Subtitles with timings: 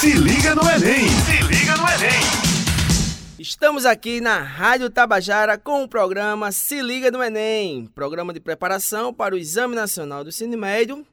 [0.00, 1.06] Se liga no Enem!
[1.10, 2.22] Se liga no Enem!
[3.38, 9.12] Estamos aqui na Rádio Tabajara com o programa Se Liga no Enem, programa de preparação
[9.12, 11.06] para o Exame Nacional do Ensino Médio,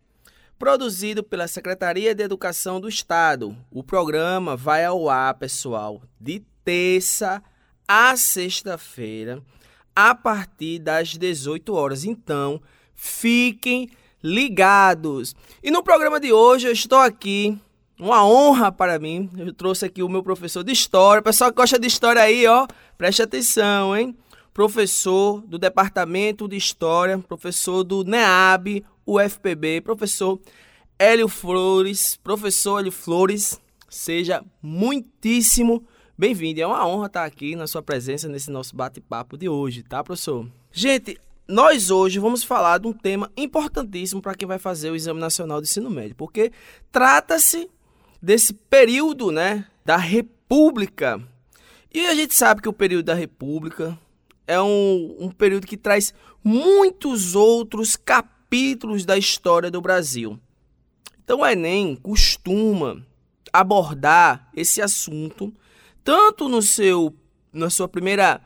[0.57, 3.53] produzido pela Secretaria de Educação do Estado.
[3.69, 7.43] O programa vai ao ar, pessoal, de terça
[7.85, 9.43] a sexta-feira,
[9.93, 12.05] a partir das 18 horas.
[12.05, 12.61] Então,
[12.95, 13.89] fiquem
[14.23, 15.35] ligados.
[15.61, 17.59] E no programa de hoje eu estou aqui,
[17.99, 19.29] uma honra para mim.
[19.37, 21.21] Eu trouxe aqui o meu professor de história.
[21.21, 24.15] Pessoal que gosta de história aí, ó, preste atenção, hein?
[24.53, 30.39] Professor do Departamento de História, professor do NEAB, UFPB, professor
[30.97, 35.85] Hélio Flores, professor Hélio Flores, seja muitíssimo
[36.17, 36.59] bem-vindo.
[36.59, 40.47] É uma honra estar aqui na sua presença nesse nosso bate-papo de hoje, tá, professor?
[40.71, 45.19] Gente, nós hoje vamos falar de um tema importantíssimo para quem vai fazer o Exame
[45.19, 46.51] Nacional de Ensino Médio, porque
[46.91, 47.69] trata-se
[48.21, 51.21] desse período, né, da República.
[51.93, 53.97] E a gente sabe que o período da República
[54.45, 60.39] é um, um período que traz muitos outros capítulos da história do Brasil.
[61.23, 63.05] Então o Enem costuma
[63.51, 65.53] abordar esse assunto
[66.03, 67.13] tanto no seu
[67.51, 68.41] na sua primeira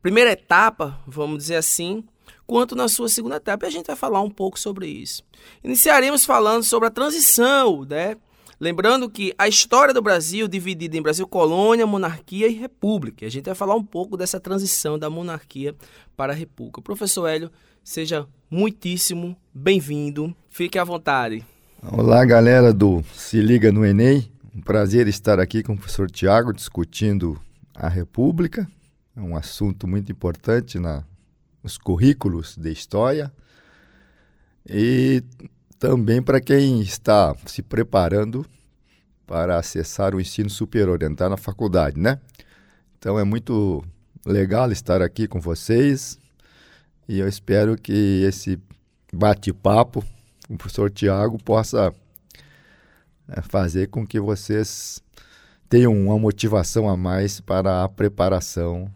[0.00, 2.04] primeira etapa, vamos dizer assim,
[2.46, 3.66] quanto na sua segunda etapa.
[3.66, 5.22] E a gente vai falar um pouco sobre isso.
[5.62, 8.16] Iniciaremos falando sobre a transição, né?
[8.62, 13.26] Lembrando que a história do Brasil dividida em Brasil colônia, monarquia e república.
[13.26, 15.74] A gente vai falar um pouco dessa transição da monarquia
[16.16, 16.80] para a república.
[16.80, 17.50] Professor Hélio,
[17.82, 20.32] seja muitíssimo bem-vindo.
[20.48, 21.44] Fique à vontade.
[21.82, 24.30] Olá, galera do Se Liga no Enem.
[24.54, 27.36] Um prazer estar aqui com o professor Tiago discutindo
[27.74, 28.70] a República.
[29.16, 31.02] É um assunto muito importante na,
[31.64, 33.32] nos currículos de história.
[34.64, 35.20] E
[35.82, 38.46] também para quem está se preparando
[39.26, 42.20] para acessar o ensino superior, entrar na faculdade, né?
[42.96, 43.84] Então é muito
[44.24, 46.16] legal estar aqui com vocês
[47.08, 48.60] e eu espero que esse
[49.12, 50.04] bate-papo
[50.46, 51.92] com o professor Tiago possa
[53.26, 55.02] é, fazer com que vocês
[55.68, 58.88] tenham uma motivação a mais para a preparação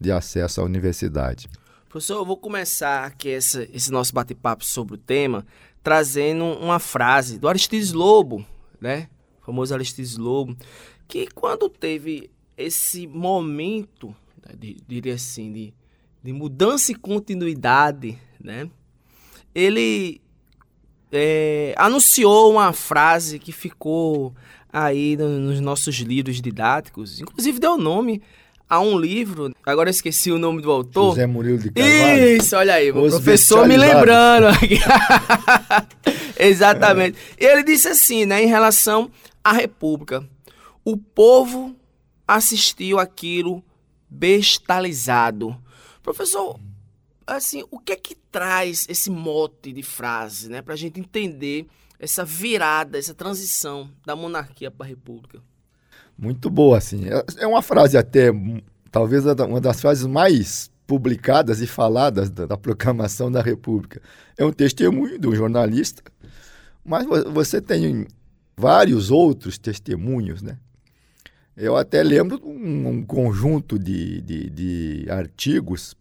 [0.00, 1.46] de acesso à universidade.
[1.90, 5.44] Professor, eu vou começar aqui esse, esse nosso bate-papo sobre o tema
[5.82, 8.44] trazendo uma frase do Aristides Lobo,
[8.80, 9.08] né?
[9.40, 10.56] O famoso Aristides Lobo,
[11.08, 14.14] que quando teve esse momento,
[14.46, 15.74] né, de, diria assim, de,
[16.22, 18.70] de mudança e continuidade, né?
[19.54, 20.20] Ele
[21.10, 24.34] é, anunciou uma frase que ficou
[24.72, 28.22] aí nos nossos livros didáticos, inclusive deu nome
[28.72, 31.10] a um livro, agora eu esqueci o nome do autor.
[31.10, 32.36] José Murilo de Carvalho.
[32.38, 34.46] Isso, olha aí, o professor me lembrando.
[36.40, 37.18] Exatamente.
[37.36, 39.10] Ele disse assim, né, em relação
[39.44, 40.26] à República.
[40.82, 41.76] O povo
[42.26, 43.62] assistiu aquilo
[44.08, 45.54] bestalizado.
[46.02, 46.58] Professor,
[47.26, 51.66] assim, o que é que traz esse mote de frase, né, para a gente entender
[52.00, 55.42] essa virada, essa transição da monarquia para a república?
[56.16, 57.06] Muito boa, assim.
[57.08, 58.30] É, é uma frase até,
[58.90, 64.00] talvez uma das frases mais publicadas e faladas da, da proclamação da República.
[64.36, 66.02] É um testemunho de um jornalista,
[66.84, 68.06] mas você tem
[68.56, 70.58] vários outros testemunhos, né?
[71.56, 75.94] Eu até lembro um, um conjunto de, de, de, artigos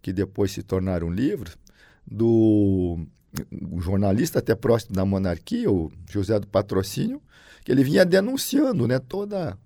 [0.00, 1.56] que depois se tornaram livros
[2.06, 2.98] do
[3.52, 7.22] um jornalista até próximo da monarquia, o José do Patrocínio,
[7.64, 9.56] que ele vinha denunciando né, toda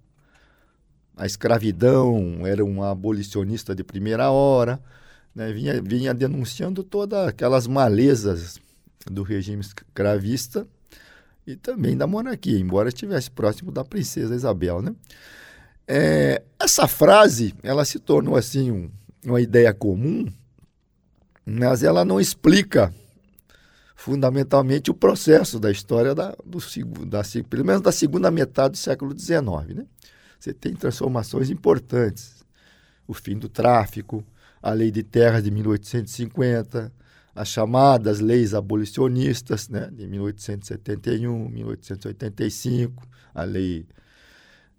[1.16, 4.80] a escravidão, era um abolicionista de primeira hora,
[5.34, 8.60] né, vinha, vinha denunciando todas aquelas malezas
[9.06, 10.66] do regime escravista
[11.46, 14.82] e também da monarquia, embora estivesse próximo da princesa Isabel.
[14.82, 14.94] Né?
[15.86, 18.90] É, essa frase ela se tornou assim um,
[19.24, 20.26] uma ideia comum,
[21.44, 22.92] mas ela não explica
[23.94, 26.58] fundamentalmente o processo da história da, do,
[27.06, 29.74] da, pelo menos da segunda metade do século XIX.
[29.74, 29.86] Né?
[30.38, 32.44] Você tem transformações importantes.
[33.06, 34.24] O fim do tráfico,
[34.62, 36.92] a lei de terras de 1850,
[37.34, 43.86] as chamadas leis abolicionistas né, de 1871, 1885, a lei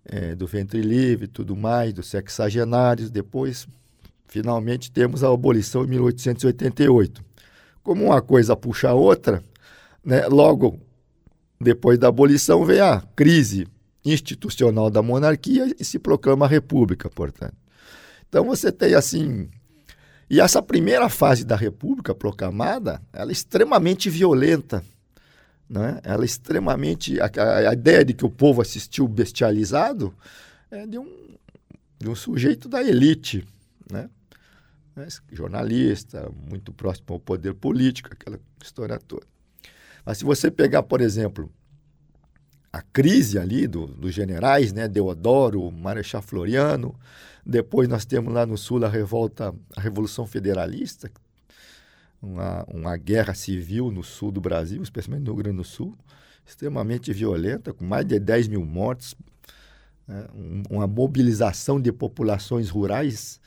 [0.06, 3.12] é, do ventre livre, tudo mais, dos sexagenários.
[3.12, 3.68] Depois,
[4.28, 7.25] finalmente, temos a abolição em 1888
[7.86, 9.44] como uma coisa puxa a outra,
[10.04, 10.82] né, logo
[11.62, 13.68] depois da abolição vem a crise
[14.04, 17.56] institucional da monarquia e se proclama a república, portanto.
[18.28, 19.48] Então você tem assim,
[20.28, 24.84] e essa primeira fase da república proclamada, ela é extremamente violenta,
[25.70, 26.00] né?
[26.04, 27.20] ela é extremamente.
[27.22, 30.14] A, a, ideia de que o povo assistiu bestializado
[30.72, 31.38] é de um,
[32.00, 33.48] de um sujeito da elite,
[33.92, 34.10] né?
[35.32, 39.26] Jornalista, muito próximo ao poder político, aquela história toda.
[40.06, 41.52] Mas se você pegar, por exemplo,
[42.72, 46.96] a crise ali do, dos generais, né, Deodoro, Marechal Floriano,
[47.46, 51.10] depois nós temos lá no sul a revolta, a Revolução Federalista,
[52.22, 55.96] uma, uma guerra civil no sul do Brasil, especialmente no Rio Grande do Sul,
[56.46, 59.16] extremamente violenta, com mais de 10 mil mortes,
[60.08, 60.28] né,
[60.70, 63.40] uma mobilização de populações rurais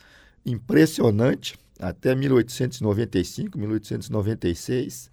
[0.51, 5.11] impressionante, até 1895, 1896,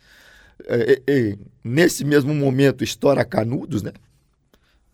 [0.67, 3.91] é, é, nesse mesmo momento estoura Canudos, né?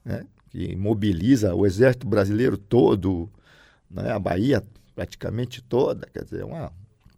[0.03, 0.25] né?
[0.49, 3.29] que mobiliza o exército brasileiro todo,
[3.89, 4.11] né?
[4.11, 4.63] a Bahia
[4.95, 6.71] praticamente toda, quer dizer, uma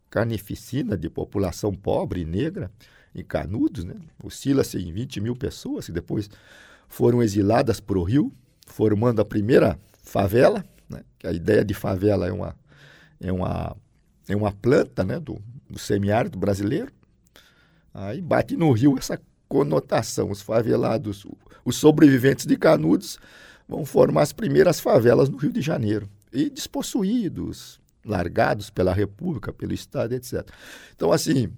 [0.09, 2.69] carnificina de população pobre e negra
[3.15, 3.95] em Canudos, né?
[4.23, 6.29] oscila-se em 20 mil pessoas que depois
[6.87, 8.31] foram exiladas para o Rio,
[8.67, 11.03] formando a primeira favela, né?
[11.17, 12.55] que a ideia de favela é uma,
[13.23, 13.75] é uma,
[14.27, 15.19] é uma planta né?
[15.19, 16.91] do, do semiárido brasileiro,
[17.93, 20.31] Aí bate no Rio essa conotação.
[20.31, 21.27] Os favelados,
[21.63, 23.19] os sobreviventes de Canudos
[23.67, 26.09] vão formar as primeiras favelas no Rio de Janeiro.
[26.31, 30.49] E despossuídos, largados pela República, pelo Estado, etc.
[30.95, 31.51] Então, assim,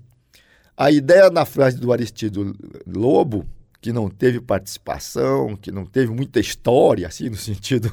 [0.75, 2.53] a ideia na frase do Aristido
[2.85, 3.45] Lobo,
[3.85, 7.91] que não teve participação, que não teve muita história, assim, no sentido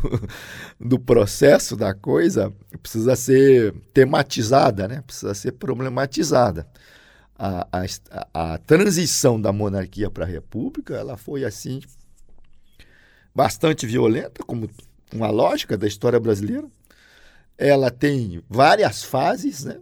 [0.80, 2.50] do processo da coisa,
[2.80, 5.02] precisa ser tematizada, né?
[5.06, 6.66] precisa ser problematizada
[7.38, 11.82] a, a, a transição da monarquia para a república ela foi assim
[13.34, 14.70] bastante violenta, como
[15.12, 16.68] uma lógica da história brasileira.
[17.58, 19.78] Ela tem várias fases, né?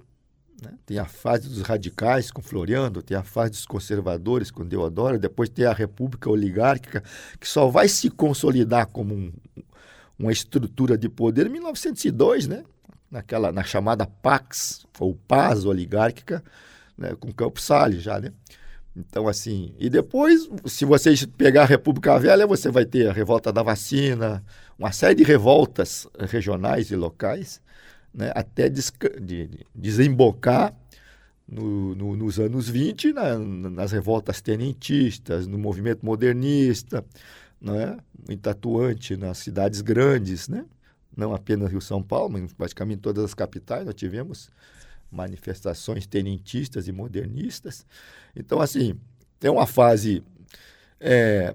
[0.62, 0.74] Né?
[0.84, 5.48] Tem a fase dos radicais com Floriano, tem a fase dos conservadores com Deodoro, depois
[5.48, 7.02] tem a república oligárquica,
[7.38, 9.32] que só vai se consolidar como um,
[10.18, 12.64] uma estrutura de poder em 1902, né?
[13.10, 16.44] Naquela, na chamada Pax, ou Paz oligárquica,
[16.96, 18.32] né, com Campos Salles já, né?
[18.94, 23.52] Então, assim, e depois, se vocês pegar a República Velha, você vai ter a revolta
[23.52, 24.44] da vacina,
[24.78, 27.60] uma série de revoltas regionais e locais,
[28.12, 28.82] né, até de,
[29.20, 30.74] de desembocar
[31.46, 37.04] no, no, nos anos 20 na, nas revoltas tenentistas, no movimento modernista,
[37.60, 40.64] né, muito atuante nas cidades grandes, né,
[41.16, 44.50] não apenas Rio São Paulo, mas praticamente todas as capitais nós tivemos
[45.10, 47.84] manifestações tenentistas e modernistas.
[48.34, 48.98] Então, assim,
[49.38, 50.22] tem uma fase.
[51.00, 51.54] É,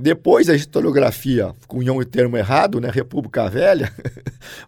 [0.00, 2.90] depois a historiografia cunhou o termo errado, né?
[2.90, 3.92] República Velha.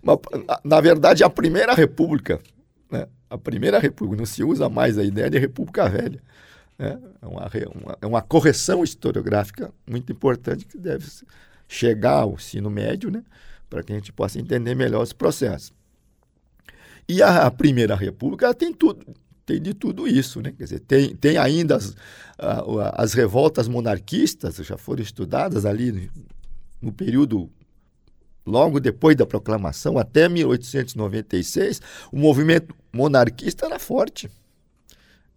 [0.63, 2.39] na verdade, a primeira república.
[2.91, 3.07] Né?
[3.31, 4.19] A primeira república.
[4.19, 6.23] Não se usa mais a ideia de República Velha.
[6.79, 6.99] Né?
[7.23, 11.07] É, uma, uma, é uma correção historiográfica muito importante que deve
[11.67, 13.23] chegar ao ensino médio, né?
[13.71, 15.73] para que a gente possa entender melhor os processos.
[17.09, 19.05] E a, a Primeira República tem tudo,
[19.53, 20.53] tem de tudo isso, né?
[20.53, 21.95] Quer dizer, tem, tem ainda as,
[22.95, 26.11] as revoltas monarquistas, já foram estudadas ali
[26.81, 27.51] no período
[28.47, 34.31] logo depois da proclamação, até 1896, o movimento monarquista era forte.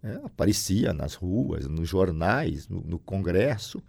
[0.02, 3.82] É, aparecia nas ruas, nos jornais, no, no Congresso,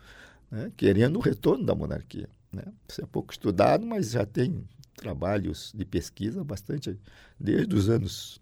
[0.50, 0.72] né?
[0.76, 2.30] querendo o retorno da monarquia.
[2.52, 2.64] Né?
[2.88, 4.64] Isso é pouco estudado, mas já tem
[4.96, 6.98] trabalhos de pesquisa bastante
[7.40, 8.42] desde os anos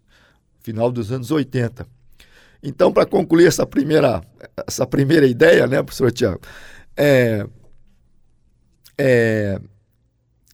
[0.66, 1.86] final dos anos 80.
[2.60, 4.20] Então, para concluir essa primeira
[4.66, 6.40] essa primeira ideia, né, professor Tiago,
[6.96, 7.46] é,
[8.98, 9.60] é,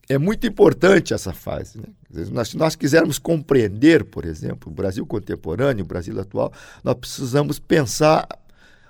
[0.07, 1.79] é muito importante essa fase.
[1.79, 2.43] Né?
[2.45, 6.53] Se nós quisermos compreender, por exemplo, o Brasil contemporâneo, o Brasil atual,
[6.83, 8.27] nós precisamos pensar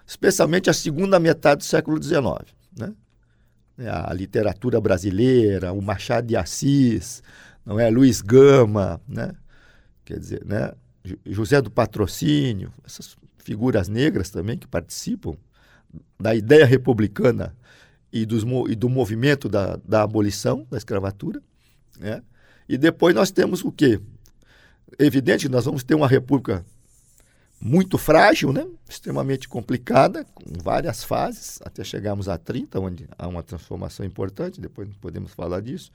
[0.05, 2.53] especialmente a segunda metade do século XIX.
[2.77, 2.93] Né?
[3.77, 7.23] Né, a literatura brasileira, o Machado de Assis,
[7.65, 9.31] não é Luiz Gama, né?
[10.03, 10.73] Quer dizer, né?
[11.25, 15.35] José do Patrocínio, essas figuras negras também que participam
[16.19, 17.55] da ideia republicana
[18.11, 21.41] e, dos, e do movimento da, da abolição da escravatura,
[21.99, 22.23] né?
[22.67, 23.99] E depois nós temos o quê?
[24.97, 26.65] Evidente nós vamos ter uma república
[27.59, 28.67] muito frágil, né?
[28.89, 34.89] extremamente complicada, com várias fases, até chegarmos a 30, onde há uma transformação importante, depois
[34.99, 35.89] podemos falar disso,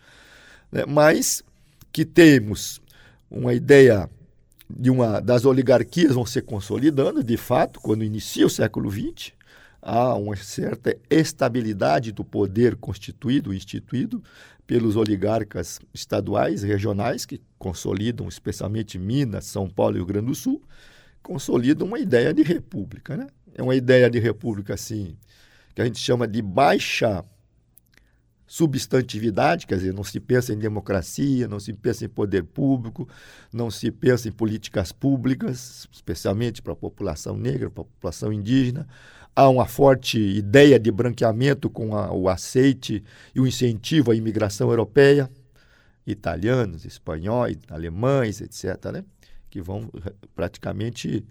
[0.72, 0.84] né?
[0.86, 1.42] mas
[1.92, 2.80] que temos
[3.30, 4.08] uma ideia
[4.68, 9.32] de uma das oligarquias vão se consolidando, de fato, quando inicia o século XX,
[9.80, 14.22] há uma certa estabilidade do poder constituído, instituído
[14.66, 20.62] pelos oligarcas estaduais, regionais, que consolidam especialmente Minas, São Paulo e Rio Grande do Sul,
[21.22, 23.16] consolida uma ideia de república.
[23.16, 23.26] Né?
[23.54, 25.16] É uma ideia de república, assim,
[25.74, 27.24] que a gente chama de baixa
[28.48, 33.06] substantividade, quer dizer, não se pensa em democracia, não se pensa em poder público,
[33.52, 38.88] não se pensa em políticas públicas, especialmente para a população negra, para a população indígena.
[39.36, 44.70] Há uma forte ideia de branqueamento com a, o aceite e o incentivo à imigração
[44.70, 45.30] europeia,
[46.06, 49.04] italianos, espanhóis, alemães, etc., né?
[49.50, 49.90] que vão
[50.34, 51.24] praticamente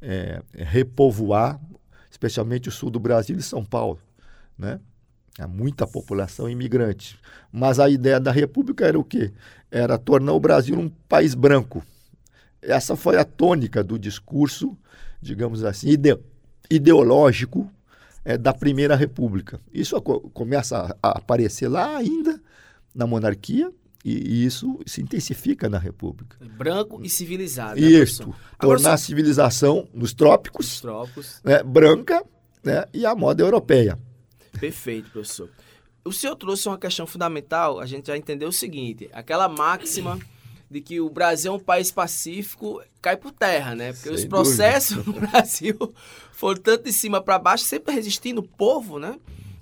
[0.00, 1.60] é, repovoar,
[2.08, 3.98] especialmente o sul do Brasil e São Paulo.
[4.56, 4.78] Né?
[5.40, 7.18] Há muita população imigrante.
[7.52, 9.32] Mas a ideia da República era o quê?
[9.70, 11.82] Era tornar o Brasil um país branco.
[12.62, 14.76] Essa foi a tônica do discurso,
[15.20, 16.18] digamos assim, ide
[16.70, 17.70] ideológico
[18.24, 19.60] é, da Primeira República.
[19.72, 22.40] Isso começa a, aparecer lá ainda
[22.94, 23.72] na monarquia,
[24.04, 26.36] e, isso se intensifica na República.
[26.56, 27.80] Branco e civilizado.
[27.80, 28.34] Né, isso.
[28.58, 31.40] Tornar a civilização nos trópicos, nos trópicos.
[31.44, 32.24] Né, branca
[32.64, 33.98] né, e a moda europeia.
[34.60, 35.50] Perfeito, professor.
[36.04, 40.18] O senhor trouxe uma questão fundamental, a gente já entendeu o seguinte, aquela máxima
[40.70, 43.92] de que o Brasil é um país pacífico cai por terra, né?
[43.92, 45.20] Porque Sem os processos dúvida.
[45.20, 45.94] no Brasil
[46.32, 49.18] foram tanto de cima para baixo, sempre resistindo o povo, né?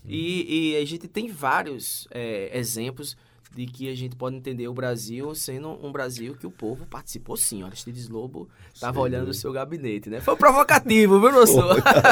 [0.06, 3.16] E, e a gente tem vários é, exemplos
[3.54, 7.36] de que a gente pode entender o Brasil sendo um Brasil que o povo participou
[7.36, 7.62] sim.
[7.62, 10.20] Aristides Lobo estava olhando o seu gabinete, né?
[10.20, 11.82] Foi provocativo, viu, professor?
[11.82, 12.02] Tá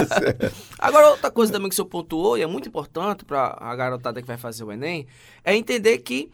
[0.79, 4.21] Agora, outra coisa também que o senhor pontuou, e é muito importante para a garotada
[4.21, 5.07] que vai fazer o Enem,
[5.45, 6.31] é entender que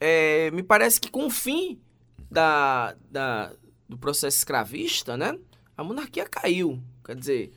[0.00, 1.78] é, me parece que com o fim
[2.30, 3.52] da, da,
[3.88, 5.38] do processo escravista, né?
[5.76, 6.80] A monarquia caiu.
[7.04, 7.52] Quer dizer,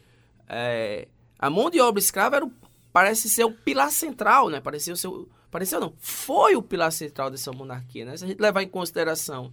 [0.48, 2.52] é, a mão de obra escrava era o,
[2.92, 4.60] parece ser o pilar central, né?
[4.60, 8.18] Parecia ser o Pareceu não, foi o pilar central dessa monarquia, né?
[8.18, 9.52] Se a gente levar em consideração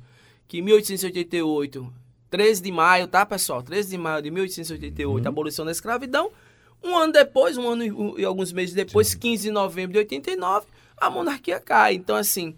[0.48, 1.92] que em 1888,
[2.30, 3.62] 13 de maio, tá, pessoal?
[3.62, 5.28] 13 de maio de 1888, uhum.
[5.28, 6.30] abolição da escravidão.
[6.82, 9.18] Um ano depois, um ano e alguns meses depois, Sim.
[9.18, 11.94] 15 de novembro de 89, a monarquia cai.
[11.94, 12.56] Então, assim,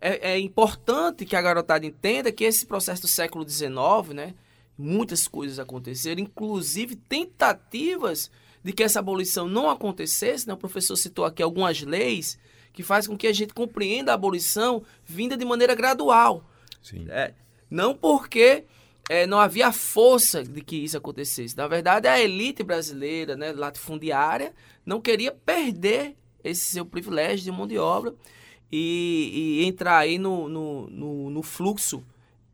[0.00, 4.34] é, é, importante que a garotada entenda que esse processo do século XIX, né?
[4.78, 8.30] Muitas coisas aconteceram, inclusive tentativas
[8.62, 10.46] de que essa abolição não acontecesse.
[10.46, 10.52] Né?
[10.52, 12.38] O professor citou aqui algumas leis
[12.76, 16.44] que faz com que a gente compreenda a abolição vinda de maneira gradual.
[17.08, 17.32] É,
[17.70, 18.64] não porque
[19.08, 21.56] é, não havia força de que isso acontecesse.
[21.56, 24.52] Na verdade, a elite brasileira, né, latifundiária,
[24.84, 26.14] não queria perder
[26.44, 28.14] esse seu privilégio de mão de obra
[28.70, 32.04] e, e entrar aí no, no, no, no, fluxo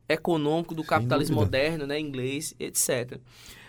[0.09, 3.19] econômico do capitalismo moderno, né, inglês, etc.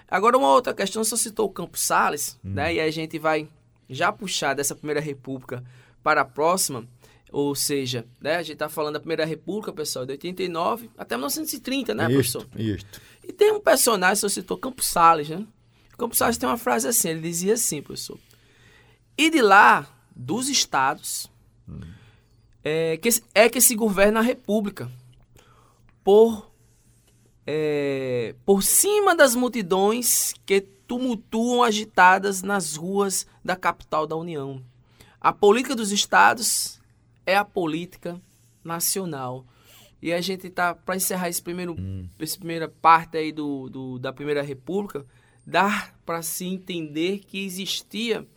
[0.07, 2.51] Agora, uma outra questão, você citou o Campos Salles, hum.
[2.53, 3.49] né, e a gente vai
[3.89, 5.63] já puxar dessa primeira república
[6.03, 6.85] para a próxima,
[7.31, 11.95] ou seja, né, a gente está falando da Primeira República, pessoal, de 89 até 1930,
[11.95, 12.47] né, isto, professor?
[12.59, 12.85] Isso.
[13.23, 15.45] E tem um personagem, você citou Campos Salles, né?
[15.97, 18.19] Campos Salles tem uma frase assim, ele dizia assim, professor.
[19.17, 21.31] E de lá, dos estados,
[21.67, 21.79] hum.
[22.63, 24.91] é, que, é que se governa a República
[26.03, 26.51] por,
[27.47, 34.61] é, por cima das multidões que tumultuam agitadas nas ruas da capital da União.
[35.23, 36.81] A política dos estados
[37.25, 38.21] é a política
[38.61, 39.45] nacional.
[40.01, 42.05] E a gente tá para encerrar esse primeiro, hum.
[42.19, 45.05] essa primeira parte aí do, do da primeira república,
[45.47, 48.27] dar para se entender que existia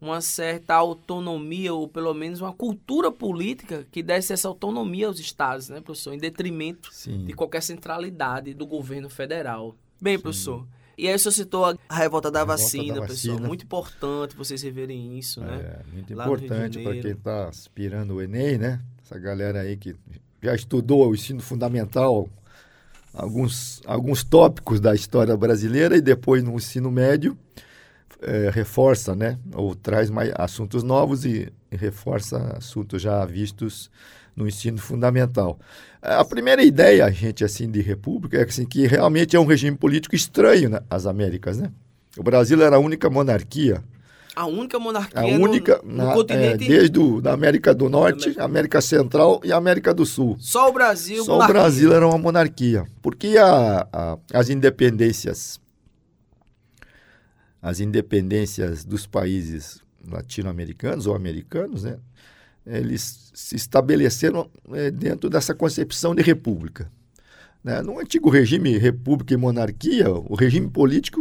[0.00, 5.68] uma certa autonomia ou pelo menos uma cultura política que desse essa autonomia aos estados,
[5.68, 7.24] né, professor, em detrimento Sim.
[7.24, 9.76] de qualquer centralidade do governo federal.
[10.00, 10.22] Bem, Sim.
[10.22, 10.66] professor,
[10.96, 13.38] e aí senhor citou a revolta da, a revolta vacina, da pessoal.
[13.40, 15.56] Muito importante vocês reverem isso, né?
[15.58, 18.80] É, muito Lá importante para quem está aspirando o Enem, né?
[19.04, 19.94] Essa galera aí que
[20.42, 22.28] já estudou o ensino fundamental,
[23.12, 27.36] alguns, alguns tópicos da história brasileira e depois no ensino médio
[28.22, 29.38] é, reforça, né?
[29.54, 33.90] Ou traz mais assuntos novos e, e reforça assuntos já vistos
[34.36, 35.58] no ensino fundamental.
[36.02, 40.14] A primeira ideia, gente, assim, de república é assim, que realmente é um regime político
[40.14, 41.72] estranho né, às Américas, né?
[42.16, 43.82] O Brasil era a única monarquia.
[44.34, 46.64] A única monarquia a única, no, no na, continente...
[46.64, 48.44] É, desde o, da América do Norte, América...
[48.44, 50.36] América Central e América do Sul.
[50.38, 51.54] Só o Brasil Só monarquia.
[51.54, 52.84] o Brasil era uma monarquia.
[53.00, 55.58] Porque a, a, as independências
[57.66, 61.98] as independências dos países latino-americanos ou americanos, né?
[62.66, 66.90] Eles se estabeleceram é, dentro dessa concepção de república.
[67.62, 67.80] Né?
[67.82, 71.20] No antigo regime república e monarquia, o regime político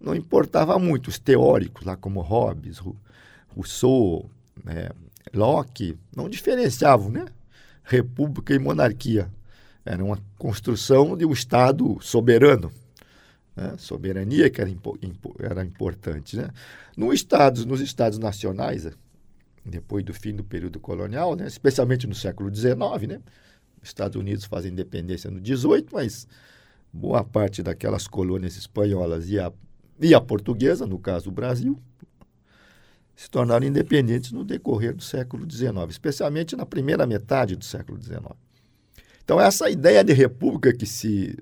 [0.00, 1.08] não, importava muito.
[1.08, 2.80] Os teóricos, lá como Hobbes,
[3.54, 4.30] Rousseau,
[4.64, 4.88] né?
[5.32, 7.24] Locke, não diferenciavam né?
[7.82, 9.28] república e monarquia.
[9.84, 12.70] Era uma construção de um Estado soberano.
[13.56, 13.74] né?
[13.76, 16.36] soberania que era, impo, impo, era importante.
[16.36, 16.48] Né?
[16.96, 18.86] No estados, nos estados nacionais,
[19.64, 21.46] depois do fim do período colonial, né?
[21.46, 22.74] especialmente no século XIX,
[23.08, 23.20] né?
[23.82, 26.26] os Estados Unidos fazem independência no 18, mas
[26.92, 29.52] boa parte daquelas colônias espanholas e a,
[30.00, 31.80] e a portuguesa, no caso o Brasil,
[33.16, 38.20] se tornaram independentes no decorrer do século XIX, especialmente na primeira metade do século XIX.
[39.24, 41.38] Então, essa ideia de república que se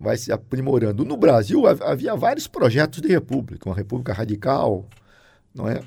[0.00, 1.04] vai se aprimorando.
[1.04, 4.88] No Brasil, havia vários projetos de república, uma república radical,
[5.54, 5.82] não é?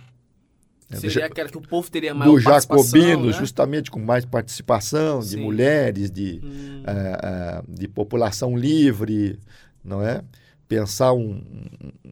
[0.96, 3.34] Seria aquela que o povo teria mais Do Jacobino, né?
[3.34, 5.30] justamente com mais participação Sim.
[5.30, 6.84] de mulheres, de, hum.
[6.84, 9.40] uh, uh, de população livre,
[9.84, 10.22] não é?
[10.68, 11.42] Pensar um,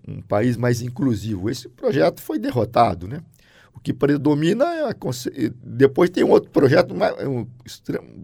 [0.07, 1.49] um, país mais inclusivo.
[1.49, 3.21] Esse projeto foi derrotado, né?
[3.73, 4.95] O que predomina é a,
[5.63, 7.47] depois tem um outro projeto um,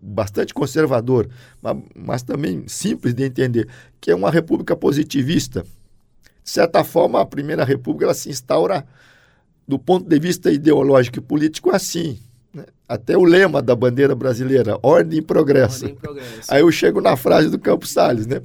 [0.04, 1.28] bastante conservador,
[1.62, 3.68] mas, mas, também simples de entender,
[4.00, 5.64] que é uma república positivista.
[6.44, 8.86] De certa forma, a primeira república ela se instaura
[9.68, 12.20] do ponto de vista ideológico e político assim.
[12.54, 12.66] Né?
[12.88, 15.86] Até o lema da bandeira brasileira, ordem e progresso.
[15.86, 16.54] Ordem e progresso.
[16.54, 18.42] Aí eu chego na frase do Campos Salles, né?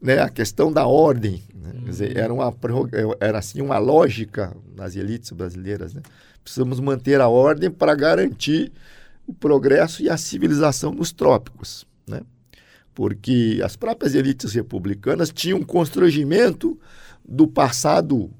[0.00, 0.20] né?
[0.20, 1.72] A questão da ordem, né?
[1.84, 2.54] Quer dizer, era uma
[3.18, 6.02] era assim uma lógica nas elites brasileiras, né?
[6.42, 8.72] Precisamos manter a ordem para garantir
[9.26, 12.20] o progresso e a civilização nos trópicos, né?
[12.94, 16.78] Porque as próprias elites republicanas tinham um constrangimento
[17.24, 18.30] do passado,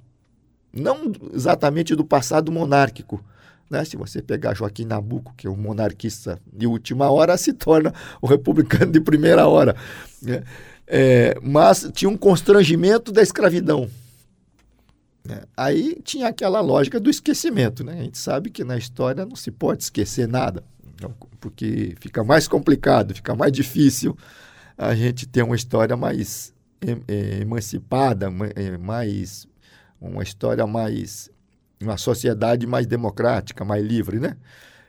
[0.72, 3.22] não exatamente do passado monárquico,
[3.70, 3.84] né?
[3.84, 8.26] Se você pegar Joaquim Nabuco, que é um monarquista de última hora, se torna um
[8.26, 9.76] republicano de primeira hora.
[10.20, 10.42] Né?
[10.86, 13.88] É, mas tinha um constrangimento da escravidão.
[15.24, 15.42] Né?
[15.56, 17.84] Aí tinha aquela lógica do esquecimento.
[17.84, 17.92] Né?
[17.92, 20.64] A gente sabe que na história não se pode esquecer nada,
[21.38, 24.16] porque fica mais complicado, fica mais difícil
[24.76, 26.52] a gente ter uma história mais
[27.40, 28.30] emancipada,
[28.80, 29.46] mais
[30.00, 31.30] uma história mais
[31.80, 34.37] uma sociedade mais democrática, mais livre, né?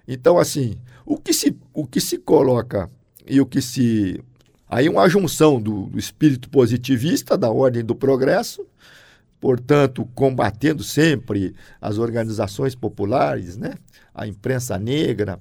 [0.07, 2.89] Então assim, o que se o que se coloca
[3.25, 4.23] e o que se
[4.67, 8.65] aí uma junção do, do espírito positivista da ordem do progresso
[9.41, 13.73] portanto, combatendo sempre as organizações populares, né?
[14.13, 15.39] a imprensa negra,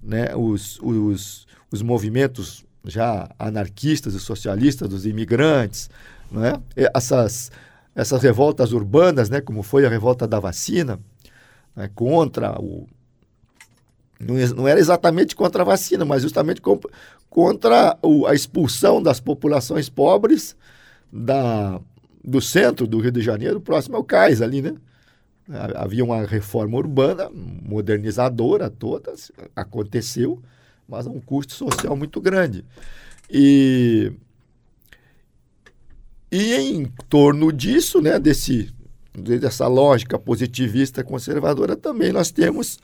[0.00, 0.34] né?
[0.36, 5.90] os, os, os movimentos já anarquistas e socialistas dos imigrantes,
[6.30, 6.62] né?
[6.94, 7.50] essas,
[7.94, 9.40] essas revoltas urbanas, né?
[9.40, 10.98] como foi a revolta da vacina,
[11.74, 11.90] né?
[11.94, 12.86] contra o.
[14.54, 16.60] Não era exatamente contra a vacina, mas justamente
[17.30, 17.98] contra
[18.28, 20.54] a expulsão das populações pobres
[21.10, 21.80] da,
[22.22, 24.74] do centro do Rio de Janeiro, próximo ao cais ali, né?
[25.74, 29.12] Havia uma reforma urbana, modernizadora toda,
[29.56, 30.40] aconteceu,
[30.86, 32.64] mas a um custo social muito grande.
[33.28, 34.12] E,
[36.30, 38.72] e em torno disso, né, desse,
[39.12, 42.78] dessa lógica positivista conservadora, também nós temos,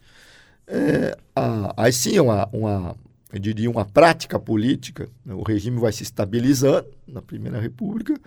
[0.67, 2.97] é, a, aí sim, uma, uma,
[3.33, 5.09] eu diria, uma prática política.
[5.25, 5.33] Né?
[5.33, 8.19] O regime vai se estabilizando na Primeira República,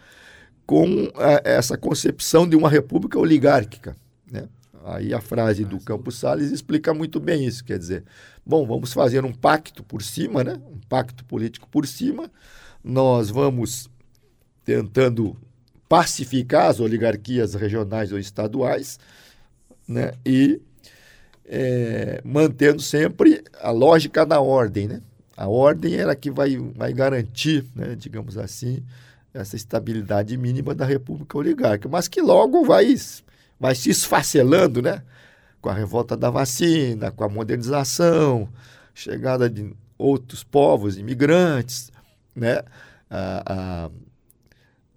[0.65, 3.97] com a, é, essa concepção de uma república oligárquica.
[4.31, 4.47] Né?
[4.85, 8.05] Aí a frase do Campos Salles explica muito bem isso, quer dizer,
[8.45, 10.53] bom, vamos fazer um pacto por cima, né?
[10.71, 12.31] um pacto político por cima,
[12.81, 13.89] nós vamos
[14.69, 15.35] tentando
[15.87, 18.99] pacificar as oligarquias regionais ou estaduais
[19.87, 20.13] né?
[20.23, 20.61] e
[21.43, 24.87] é, mantendo sempre a lógica da ordem.
[24.87, 25.01] Né?
[25.35, 27.95] A ordem era que vai, vai garantir, né?
[27.95, 28.83] digamos assim,
[29.33, 32.95] essa estabilidade mínima da República Oligárquica, mas que logo vai,
[33.59, 35.01] vai se esfacelando, né?
[35.59, 38.47] Com a revolta da vacina, com a modernização,
[38.93, 41.91] chegada de outros povos imigrantes,
[42.35, 42.61] né?
[43.09, 43.43] A,
[43.85, 43.89] a,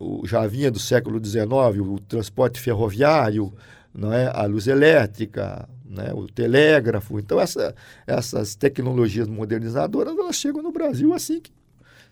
[0.02, 1.46] o, já vinha do século XIX
[1.80, 3.52] o transporte ferroviário,
[3.94, 4.26] não é?
[4.34, 6.12] a luz elétrica, né?
[6.12, 7.18] o telégrafo.
[7.18, 7.74] Então, essa,
[8.06, 11.52] essas tecnologias modernizadoras elas chegam no Brasil assim que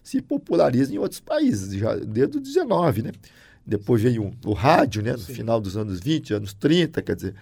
[0.02, 3.12] se populariza em outros países, já desde o 19, né?
[3.66, 5.12] Depois veio o rádio, né?
[5.12, 5.34] No Sim.
[5.34, 7.34] final dos anos 20, anos 30, quer dizer.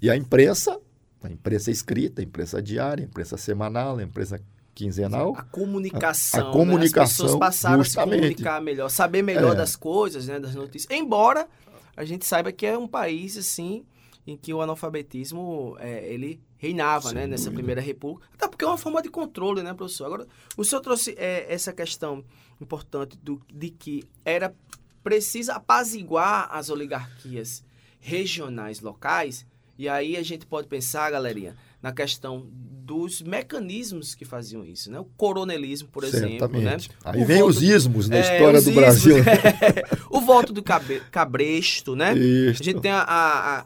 [0.00, 0.78] E a imprensa,
[1.22, 4.40] a imprensa escrita, a imprensa diária, a imprensa semanal, a imprensa
[4.76, 5.34] quinzenal.
[5.34, 6.46] A comunicação.
[6.46, 7.00] A, a comunicação.
[7.00, 7.04] Né?
[7.04, 8.12] As pessoas passaram justamente.
[8.12, 9.56] a se comunicar melhor, saber melhor é.
[9.56, 10.38] das coisas, né?
[10.38, 10.90] Das notícias.
[10.90, 11.48] Embora
[11.96, 13.86] a gente saiba que é um país, assim,
[14.26, 18.28] em que o analfabetismo é, ele reinava né, nessa primeira república.
[18.34, 20.04] Até porque é uma forma de controle, né, professor?
[20.06, 22.22] Agora, o senhor trouxe é, essa questão
[22.60, 24.54] importante do, de que era
[25.02, 27.64] preciso apaziguar as oligarquias
[27.98, 29.46] regionais locais.
[29.78, 34.98] E aí a gente pode pensar, galerinha, na questão dos mecanismos que faziam isso, né?
[35.00, 36.76] O coronelismo, por exemplo, né?
[37.04, 39.16] Aí O vem os ismos na É, história do ismos, Brasil.
[39.20, 39.82] é.
[40.10, 42.14] o voto do cabe- cabresto, né?
[42.16, 42.62] Isso.
[42.62, 43.02] A gente tem a,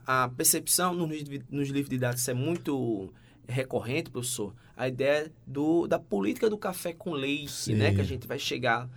[0.06, 3.12] a, a- percepção, nos, livros- nos livros didáticos, isso é muito
[3.46, 7.74] recorrente, professor, a ideia do, da política do café com leite, Sim.
[7.74, 7.94] né?
[7.94, 8.88] Que a gente vai chegar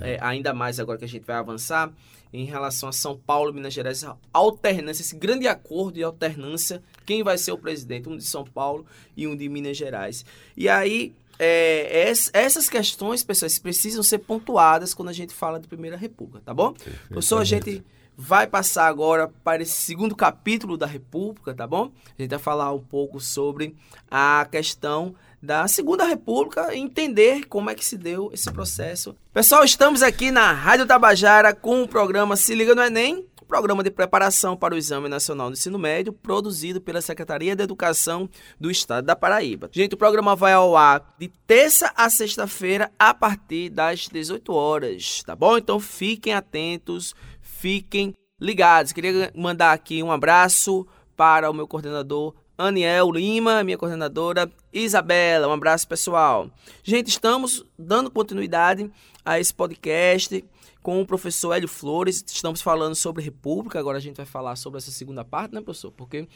[0.00, 1.92] é, ainda mais agora que a gente vai avançar
[2.32, 6.82] em relação a São Paulo e Minas Gerais, essa alternância, esse grande acordo de alternância,
[7.04, 10.24] quem vai ser o presidente, um de São Paulo e um de Minas Gerais.
[10.56, 15.66] E aí, é, es- essas questões, pessoas, precisam ser pontuadas quando a gente fala de
[15.68, 16.72] Primeira República, tá bom?
[17.08, 17.84] Professor, a gente
[18.16, 21.90] vai passar agora para esse segundo capítulo da República, tá bom?
[22.18, 23.74] A gente vai falar um pouco sobre
[24.10, 29.16] a questão da Segunda República entender como é que se deu esse processo.
[29.32, 33.90] Pessoal, estamos aqui na Rádio Tabajara com o programa Se Liga no Enem, programa de
[33.90, 38.26] preparação para o Exame Nacional do Ensino Médio, produzido pela Secretaria de Educação
[38.58, 39.68] do Estado da Paraíba.
[39.72, 45.22] Gente, o programa vai ao ar de terça a sexta-feira a partir das 18 horas,
[45.26, 45.58] tá bom?
[45.58, 48.92] Então fiquem atentos, fiquem ligados.
[48.92, 55.48] Queria mandar aqui um abraço para o meu coordenador Aniel Lima, minha coordenadora Isabela.
[55.48, 56.48] Um abraço, pessoal.
[56.82, 58.90] Gente, estamos dando continuidade
[59.24, 60.44] a esse podcast
[60.82, 62.24] com o professor Hélio Flores.
[62.26, 63.78] Estamos falando sobre República.
[63.78, 65.90] Agora a gente vai falar sobre essa segunda parte, né, professor?
[65.92, 66.28] Porque,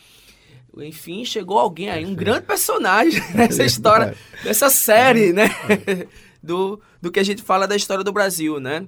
[0.79, 5.49] enfim, chegou alguém aí, um grande personagem nessa história, dessa série, né?
[6.43, 8.87] Do, do que a gente fala da história do Brasil, né?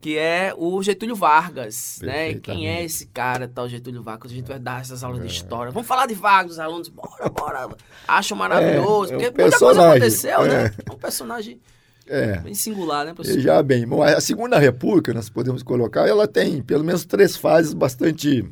[0.00, 2.32] Que é o Getúlio Vargas, né?
[2.34, 4.32] Quem é esse cara, tal Getúlio Vargas?
[4.32, 5.70] A gente vai dar essas aulas de história.
[5.70, 7.68] Vamos falar de Vargas, os alunos, bora, bora.
[8.08, 10.64] Acham maravilhoso, É, é um porque muita coisa aconteceu, né?
[10.64, 10.90] é.
[10.90, 11.60] É um personagem
[12.06, 12.38] É.
[12.38, 13.36] bem singular, né, professor?
[13.36, 17.74] Veja bem, bom, a Segunda República, nós podemos colocar, ela tem pelo menos três fases
[17.74, 18.42] bastante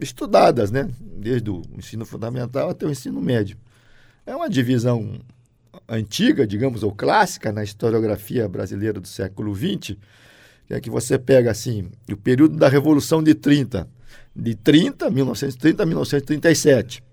[0.00, 0.88] estudadas, né?
[1.00, 3.56] Desde o ensino fundamental até o ensino médio.
[4.24, 5.18] É uma divisão
[5.88, 9.96] antiga, digamos, ou clássica na historiografia brasileira do século XX,
[10.72, 13.86] que é que você pega, assim, o período da Revolução de 30,
[14.34, 17.04] de 30, 1930 a 1937.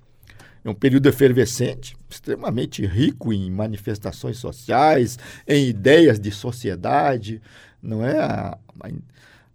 [0.64, 7.42] É um período efervescente, extremamente rico em manifestações sociais, em ideias de sociedade,
[7.82, 8.18] não é?
[8.18, 8.58] A,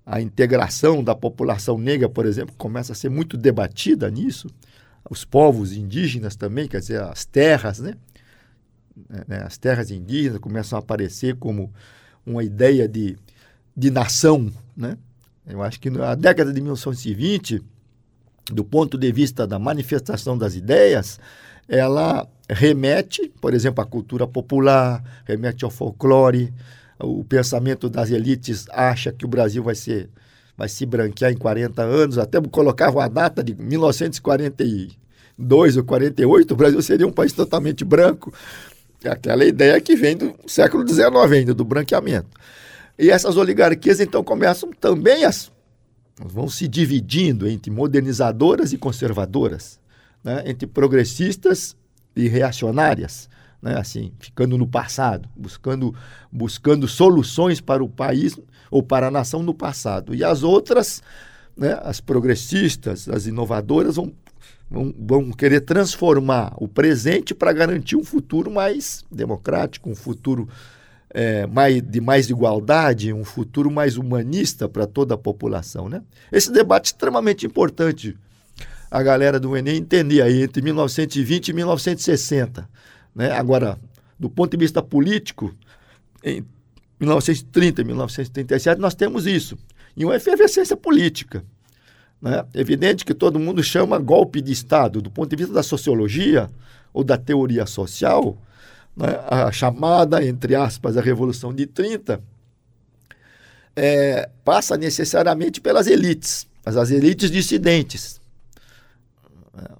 [0.04, 4.48] a, integração da população negra, por exemplo, começa a ser muito debatida nisso.
[5.08, 7.94] Os povos indígenas também, quer dizer, as terras, né?
[9.26, 11.72] né, As terras indígenas começam a aparecer como
[12.26, 13.16] uma ideia de,
[13.76, 14.96] de nação, né?
[15.46, 17.62] Eu acho que na década de 1920
[18.50, 21.18] do ponto de vista da manifestação das ideias,
[21.68, 26.52] ela remete, por exemplo, à cultura popular, remete ao folclore.
[26.98, 30.10] O pensamento das elites acha que o Brasil vai ser
[30.56, 36.56] vai se branquear em 40 anos, até colocavam a data de 1942 ou 48, o
[36.56, 38.32] Brasil seria um país totalmente branco.
[39.04, 42.28] Aquela ideia que vem do século XIX ainda, do branqueamento.
[42.98, 45.52] E essas oligarquias então começam também as
[46.22, 49.80] vão se dividindo entre modernizadoras e conservadoras,
[50.22, 50.42] né?
[50.46, 51.76] entre progressistas
[52.14, 53.28] e reacionárias,
[53.60, 53.76] né?
[53.78, 55.94] assim, ficando no passado, buscando,
[56.30, 58.38] buscando soluções para o país
[58.70, 60.14] ou para a nação no passado.
[60.14, 61.02] E as outras,
[61.56, 61.78] né?
[61.82, 64.12] as progressistas, as inovadoras, vão,
[64.70, 70.48] vão, vão querer transformar o presente para garantir um futuro mais democrático, um futuro
[71.14, 75.88] é, mais, de mais igualdade, um futuro mais humanista para toda a população.
[75.88, 76.02] Né?
[76.32, 78.18] Esse debate é extremamente importante
[78.90, 82.68] a galera do Enem entender aí entre 1920 e 1960.
[83.14, 83.30] Né?
[83.30, 83.78] Agora,
[84.18, 85.54] do ponto de vista político,
[86.22, 86.44] em
[86.98, 89.56] 1930 e 1937 nós temos isso,
[89.96, 91.44] e uma efervescência política.
[92.20, 92.44] Né?
[92.54, 96.50] Evidente que todo mundo chama golpe de Estado, do ponto de vista da sociologia
[96.92, 98.36] ou da teoria social,
[98.96, 102.22] né, a chamada, entre aspas, a Revolução de 30,
[103.76, 108.20] é, passa necessariamente pelas elites, mas as elites dissidentes,
[109.58, 109.70] é,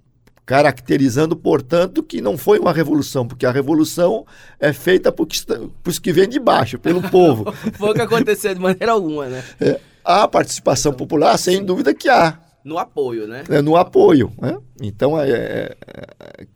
[0.45, 4.27] caracterizando, portanto, que não foi uma revolução, porque a revolução
[4.59, 7.53] é feita por, que, por os que vêm de baixo, pelo povo.
[7.53, 9.45] Foi o que aconteceu de maneira alguma, né?
[9.61, 12.39] É, há participação popular, sem dúvida que há.
[12.65, 13.45] No apoio, né?
[13.49, 14.33] É, no apoio.
[14.41, 14.57] Né?
[14.81, 16.47] Então, é, é, é,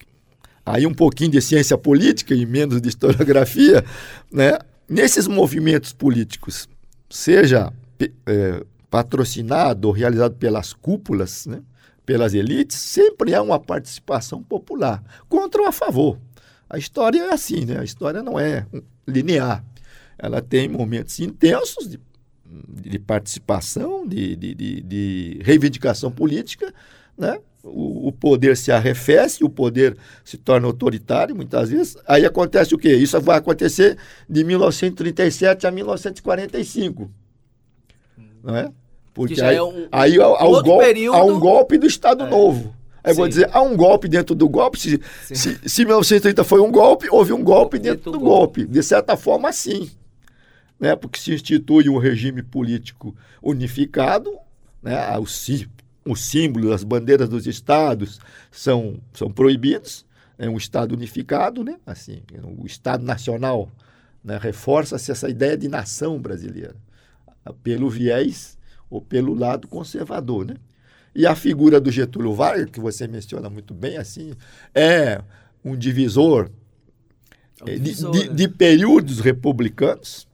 [0.71, 3.85] aí um pouquinho de ciência política e menos de historiografia,
[4.31, 4.59] né?
[4.89, 6.69] nesses movimentos políticos,
[7.11, 7.73] seja
[8.27, 11.61] é, patrocinado ou realizado pelas cúpulas, né?
[12.05, 16.19] pelas elites, sempre há uma participação popular, contra ou a favor.
[16.71, 17.79] A história é assim, né?
[17.79, 18.67] a história não é
[19.07, 19.65] linear.
[20.19, 22.01] Ela tem momentos intensos de,
[22.83, 26.75] de participação, de, de, de, reivindicação política,
[27.17, 27.39] né?
[27.63, 31.97] O, o poder se arrefece, o poder se torna autoritário, muitas vezes.
[32.07, 32.95] Aí acontece o quê?
[32.95, 33.97] Isso vai acontecer
[34.29, 37.11] de 1937 a 1945.
[38.43, 38.71] Não é?
[39.13, 41.17] Porque aí, é um, aí há, um golpe, período...
[41.17, 42.31] há um golpe do Estado é.
[42.31, 42.75] Novo.
[43.03, 44.79] Aí vou dizer, há um golpe dentro do golpe.
[44.79, 48.61] Se, se, se 1930 foi um golpe, houve um golpe dentro, dentro do golpe.
[48.63, 48.73] golpe.
[48.73, 49.91] De certa forma, sim.
[50.79, 50.95] Né?
[50.95, 54.37] Porque se institui um regime político unificado,
[54.83, 55.17] né?
[55.19, 55.27] o,
[56.11, 60.07] o símbolo, as bandeiras dos estados são, são proibidos.
[60.39, 61.79] É um Estado unificado, né?
[61.85, 62.23] assim,
[62.59, 63.71] o Estado nacional.
[64.23, 64.39] Né?
[64.41, 66.77] Reforça-se essa ideia de nação brasileira,
[67.63, 68.57] pelo viés
[68.91, 70.55] ou pelo lado conservador, né?
[71.15, 74.35] E a figura do Getúlio Vargas, que você menciona muito bem, assim,
[74.75, 75.21] é
[75.65, 76.51] um divisor,
[77.61, 78.35] é um eh, divisor de, de, né?
[78.35, 80.28] de, períodos republicanos,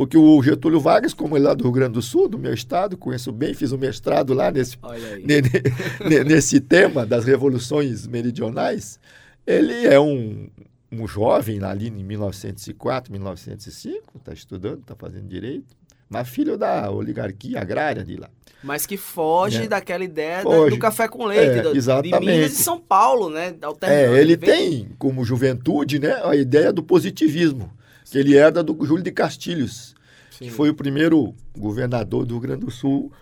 [0.00, 2.54] porque o Getúlio Vargas, como ele é lá do Rio Grande do Sul, do meu
[2.54, 4.78] estado, conheço bem, fiz um mestrado lá nesse,
[6.26, 8.98] nesse tema das revoluções meridionais,
[9.46, 10.48] ele é um,
[10.90, 15.76] um jovem ali em 1904, 1905, está estudando, está fazendo direito,
[16.08, 18.30] mas filho da oligarquia agrária de lá.
[18.64, 19.68] Mas que foge é.
[19.68, 20.76] daquela ideia foge.
[20.76, 22.20] do café com leite, é, do, exatamente.
[22.20, 23.54] de Minas e São Paulo, né?
[23.82, 27.70] É, ele tem como juventude né, a ideia do positivismo,
[28.10, 29.94] que ele herda do Júlio de Castilhos,
[30.30, 30.46] Sim.
[30.46, 33.12] que foi o primeiro governador do Rio Grande do Sul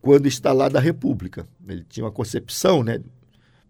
[0.00, 1.46] quando instalada a República.
[1.66, 3.00] Ele tinha uma concepção né,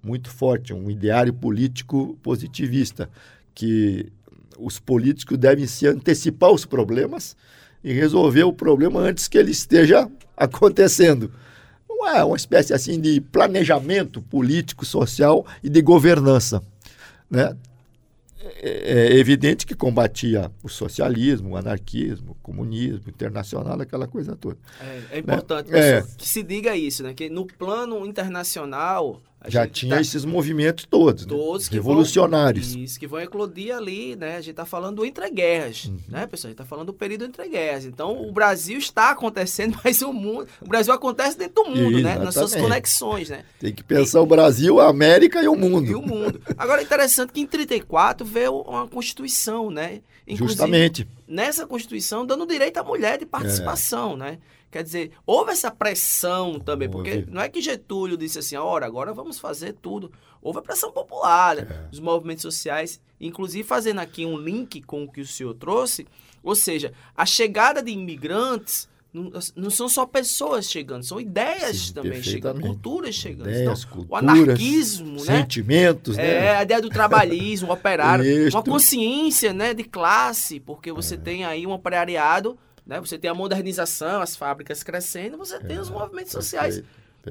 [0.03, 3.09] muito forte, um ideário político positivista,
[3.55, 4.11] que
[4.59, 7.37] os políticos devem se antecipar os problemas
[7.83, 11.31] e resolver o problema antes que ele esteja acontecendo.
[11.89, 16.63] Uma, uma espécie assim de planejamento político, social e de governança.
[17.31, 17.57] Né?
[18.41, 24.59] É, é evidente que combatia o socialismo, o anarquismo, o comunismo, internacional, aquela coisa toda.
[24.81, 26.03] É, é importante né?
[26.17, 27.15] que se diga isso, né?
[27.15, 30.01] que no plano internacional já tinha tá...
[30.01, 31.29] esses movimentos todos, né?
[31.29, 31.75] todos né?
[31.77, 32.73] revolucionários.
[32.73, 34.37] Vão, isso, que vão eclodir ali, né?
[34.37, 35.99] A gente está falando do entreguerras, uhum.
[36.09, 36.49] né, pessoal?
[36.49, 37.85] A gente está falando do período entre guerras.
[37.85, 40.49] Então, o Brasil está acontecendo, mas o mundo...
[40.61, 42.19] O Brasil acontece dentro do mundo, né?
[42.19, 43.45] Nas suas conexões, né?
[43.61, 45.91] Tem que pensar e, o Brasil, a América e o mundo.
[45.91, 46.41] E o mundo.
[46.57, 50.01] Agora, é interessante que em 34 veio uma Constituição, né?
[50.27, 51.09] Inclusive, Justamente.
[51.27, 54.17] Nessa Constituição, dando direito à mulher de participação, é.
[54.17, 54.39] né?
[54.71, 59.15] Quer dizer, houve essa pressão também, porque não é que Getúlio disse assim, ora, agora
[59.15, 60.13] vamos fazer tudo.
[60.43, 61.67] Houve a pressão popular, né?
[61.71, 61.89] é.
[61.91, 66.07] os movimentos sociais, inclusive fazendo aqui um link com o que o senhor trouxe,
[66.43, 71.95] ou seja, a chegada de imigrantes não, não são só pessoas chegando, são ideias Sim,
[71.95, 73.49] também chegando, culturas chegando.
[73.49, 75.39] Ideias, então, culturas, o anarquismo, né?
[75.39, 76.45] sentimentos, né?
[76.45, 81.19] É, a ideia do trabalhismo, operário, uma consciência né, de classe, porque você é.
[81.19, 82.99] tem aí um operariado né?
[82.99, 86.83] Você tem a modernização, as fábricas crescendo, você é, tem os movimentos sociais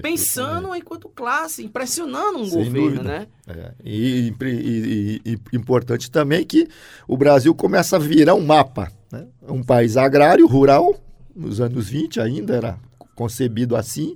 [0.02, 3.04] pensando enquanto classe, impressionando um Sem governo, dúvida.
[3.04, 3.28] né?
[3.48, 3.72] É.
[3.84, 6.68] E, e, e, e, importante também que
[7.08, 9.26] o Brasil começa a virar um mapa, né?
[9.42, 10.96] um país agrário, rural,
[11.36, 12.80] nos anos 20 ainda era
[13.16, 14.16] concebido assim,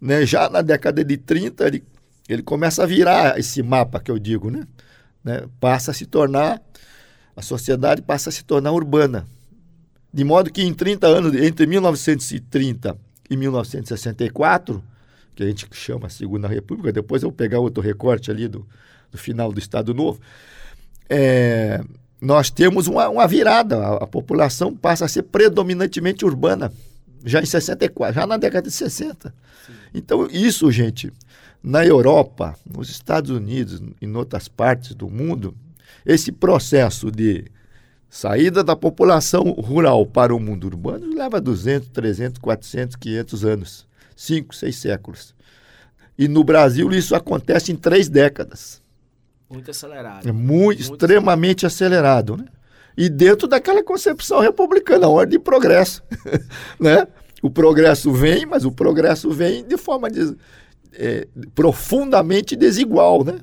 [0.00, 0.24] né?
[0.24, 1.84] já na década de 30 ele,
[2.28, 4.64] ele começa a virar esse mapa que eu digo, né?
[5.24, 5.44] né?
[5.58, 6.62] Passa a se tornar,
[7.34, 9.26] a sociedade passa a se tornar urbana,
[10.12, 12.96] de modo que em 30 anos, entre 1930
[13.28, 14.82] e 1964,
[15.34, 18.66] que a gente chama a Segunda República, depois eu vou pegar outro recorte ali do,
[19.10, 20.20] do final do Estado Novo,
[21.08, 21.80] é,
[22.20, 26.72] nós temos uma, uma virada, a, a, população passa a ser predominantemente urbana,
[27.24, 29.32] já em 64, já na década de 60.
[29.66, 29.72] Sim.
[29.94, 31.12] Então, isso, gente,
[31.62, 35.54] na Europa, nos Estados Unidos em outras partes do mundo,
[36.04, 37.44] esse processo de
[38.10, 44.54] Saída da população rural para o mundo urbano leva 200, 300, 400, 500 anos, 5,
[44.54, 45.34] 6 séculos.
[46.18, 48.82] E no Brasil isso acontece em três décadas.
[49.48, 50.28] Muito acelerado.
[50.28, 52.34] É muito, muito extremamente acelerado.
[52.34, 52.58] acelerado, né?
[52.96, 56.02] E dentro daquela concepção republicana, a ordem de progresso.
[56.80, 57.06] né?
[57.40, 60.36] O progresso vem, mas o progresso vem de forma de,
[60.92, 63.22] é, profundamente desigual.
[63.22, 63.34] Né?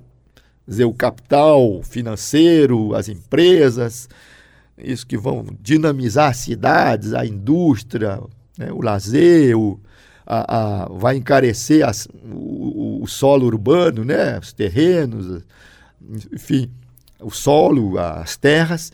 [0.65, 4.09] Quer dizer, o capital financeiro, as empresas,
[4.77, 8.19] isso que vão dinamizar as cidades, a indústria,
[8.57, 9.79] né, o lazer, o,
[10.25, 15.43] a, a, vai encarecer as, o, o, solo urbano, né, os terrenos,
[16.33, 16.69] enfim,
[17.19, 18.91] o solo, as terras,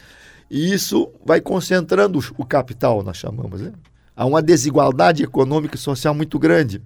[0.50, 3.62] e isso vai concentrando o capital, nós chamamos.
[3.62, 3.72] Né?
[4.16, 6.82] Há uma desigualdade econômica e social muito grande.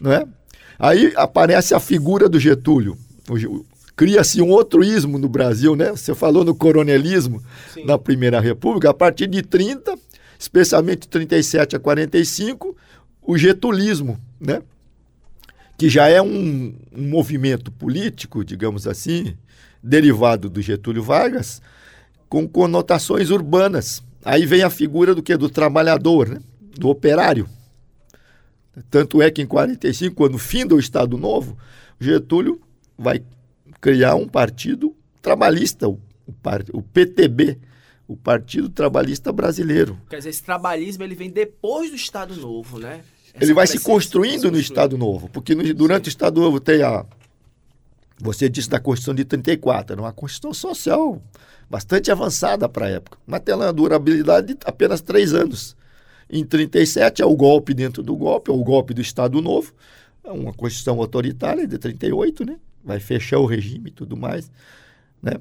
[0.00, 0.26] Não é?
[0.78, 2.96] Aí aparece a figura do Getúlio,
[3.28, 3.64] o,
[3.98, 5.90] cria-se um outro ismo no Brasil, né?
[5.90, 7.42] Você falou no coronelismo
[7.74, 7.84] Sim.
[7.84, 9.98] na Primeira República, a partir de 30,
[10.38, 12.76] especialmente 37 a 45,
[13.20, 14.62] o getulismo, né?
[15.76, 19.36] que já é um, um movimento político, digamos assim,
[19.82, 21.60] derivado do Getúlio Vargas,
[22.28, 24.00] com conotações urbanas.
[24.24, 25.36] Aí vem a figura do que?
[25.36, 26.38] Do trabalhador, né?
[26.78, 27.48] do operário.
[28.88, 31.58] Tanto é que em 45, quando finda o Estado Novo,
[31.98, 32.60] Getúlio
[32.96, 33.20] vai
[33.80, 35.98] criar um partido trabalhista, o,
[36.72, 37.58] o, PTB,
[38.06, 39.98] o Partido Trabalhista Brasileiro.
[40.08, 43.02] Quer dizer, esse trabalhismo ele vem depois do Estado Novo, né?
[43.34, 46.08] Essa ele vai se construindo no Estado Novo, porque no, durante Sim.
[46.08, 47.04] o Estado Novo tem a.
[48.20, 51.22] Você disse da Constituição de 34, era uma Constituição social
[51.70, 55.76] bastante avançada para a época, mas tem uma durabilidade de apenas três anos.
[56.28, 59.72] Em 37 é o golpe dentro do golpe, é o golpe do Estado Novo,
[60.24, 62.56] é uma Constituição autoritária de 38, né?
[62.88, 64.50] Vai fechar o regime e tudo mais.
[65.22, 65.34] Né?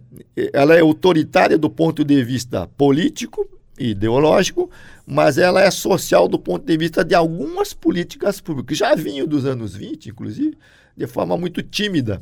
[0.52, 3.48] Ela é autoritária do ponto de vista político
[3.80, 4.70] e ideológico,
[5.06, 9.46] mas ela é social do ponto de vista de algumas políticas públicas, já vinham dos
[9.46, 10.58] anos 20, inclusive,
[10.96, 12.22] de forma muito tímida.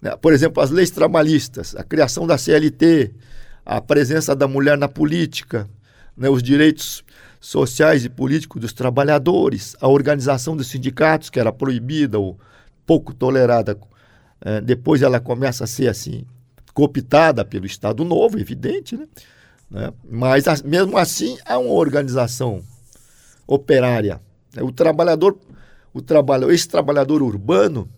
[0.00, 0.14] Né?
[0.14, 3.10] Por exemplo, as leis trabalhistas, a criação da CLT,
[3.66, 5.68] a presença da mulher na política,
[6.16, 6.28] né?
[6.28, 7.02] os direitos
[7.40, 12.38] sociais e políticos dos trabalhadores, a organização dos sindicatos, que era proibida ou
[12.86, 13.76] pouco tolerada.
[14.40, 16.24] É, depois ela começa a ser assim,
[16.72, 19.06] cooptada pelo Estado Novo, evidente, né?
[19.70, 19.92] né?
[20.08, 22.62] mas mesmo assim há uma organização
[23.46, 24.20] operária.
[24.60, 25.38] O trabalhador,
[25.92, 27.88] o trabalho, esse trabalhador urbano,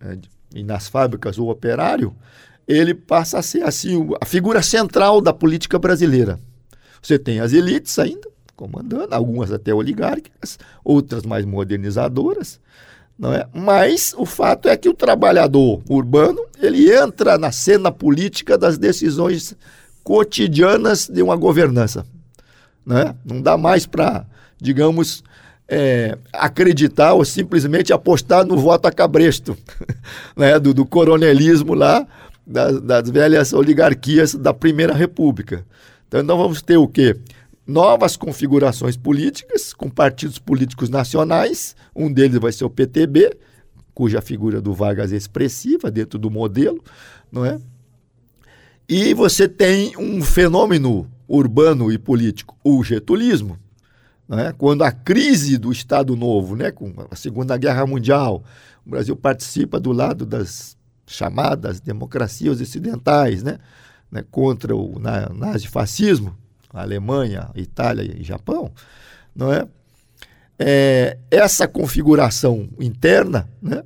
[0.00, 0.18] é,
[0.54, 2.14] e nas fábricas o operário,
[2.66, 6.38] ele passa a ser assim a figura central da política brasileira.
[7.00, 12.60] Você tem as elites ainda comandando, algumas até oligárquicas, outras mais modernizadoras,
[13.18, 13.46] não é?
[13.54, 19.56] Mas o fato é que o trabalhador urbano, ele entra na cena política das decisões
[20.02, 22.04] cotidianas de uma governança,
[22.84, 23.14] não é?
[23.24, 24.26] Não dá mais para,
[24.60, 25.22] digamos,
[25.68, 29.56] é, acreditar ou simplesmente apostar no voto a cabresto,
[30.36, 30.58] né?
[30.58, 32.06] do, do coronelismo lá,
[32.46, 35.64] das, das velhas oligarquias da Primeira República.
[36.08, 37.16] Então, nós vamos ter o quê?
[37.66, 43.36] Novas configurações políticas, com partidos políticos nacionais, um deles vai ser o PTB,
[43.94, 46.82] cuja figura do Vargas é expressiva dentro do modelo,
[47.30, 47.60] não é?
[48.88, 53.58] E você tem um fenômeno urbano e político, o getulismo,
[54.28, 54.52] né?
[54.58, 56.70] quando a crise do Estado Novo, né?
[56.70, 58.42] com a Segunda Guerra Mundial,
[58.84, 63.58] o Brasil participa do lado das chamadas democracias ocidentais, né?
[64.10, 64.24] né?
[64.30, 66.36] contra o na, nazifascismo,
[66.72, 68.72] Alemanha, Itália e Japão,
[69.34, 69.66] não é?
[70.58, 73.82] é essa configuração interna, né?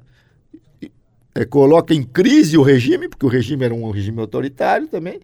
[1.35, 5.21] É, coloca em crise o regime, porque o regime era um regime autoritário também,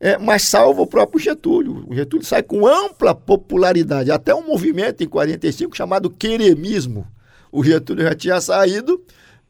[0.00, 1.84] é, mas salva o próprio Getúlio.
[1.88, 7.06] O Getúlio sai com ampla popularidade, até um movimento em 45 chamado queremismo.
[7.52, 9.00] O Getúlio já tinha saído,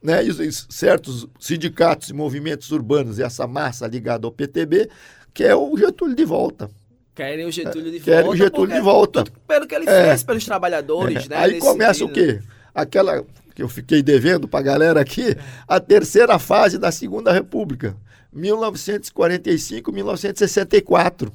[0.01, 4.87] né, e, e certos sindicatos e movimentos urbanos, e essa massa ligada ao PTB,
[5.33, 6.69] quer o Getúlio de volta.
[7.17, 8.11] Querem o Getúlio de volta.
[8.11, 9.23] Querem o Getúlio de volta.
[9.47, 11.35] pelo que ele é, fez pelos trabalhadores, é, né?
[11.37, 12.11] Aí começa sentido.
[12.11, 12.39] o quê?
[12.75, 13.25] Aquela
[13.55, 15.35] que eu fiquei devendo para a galera aqui,
[15.67, 17.97] a terceira fase da Segunda República
[18.31, 21.33] 1945, 1964.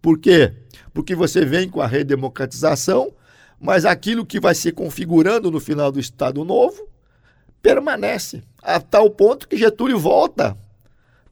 [0.00, 0.52] Por quê?
[0.94, 3.12] Porque você vem com a redemocratização,
[3.58, 6.88] mas aquilo que vai se configurando no final do Estado Novo
[7.60, 10.56] permanece, a tal ponto que Getúlio volta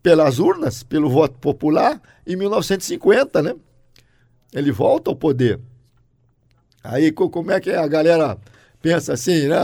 [0.09, 3.55] pelas urnas, pelo voto popular, em 1950, né?
[4.55, 5.61] Ele volta ao poder.
[6.83, 8.39] Aí como é que a galera
[8.81, 9.59] pensa assim, né?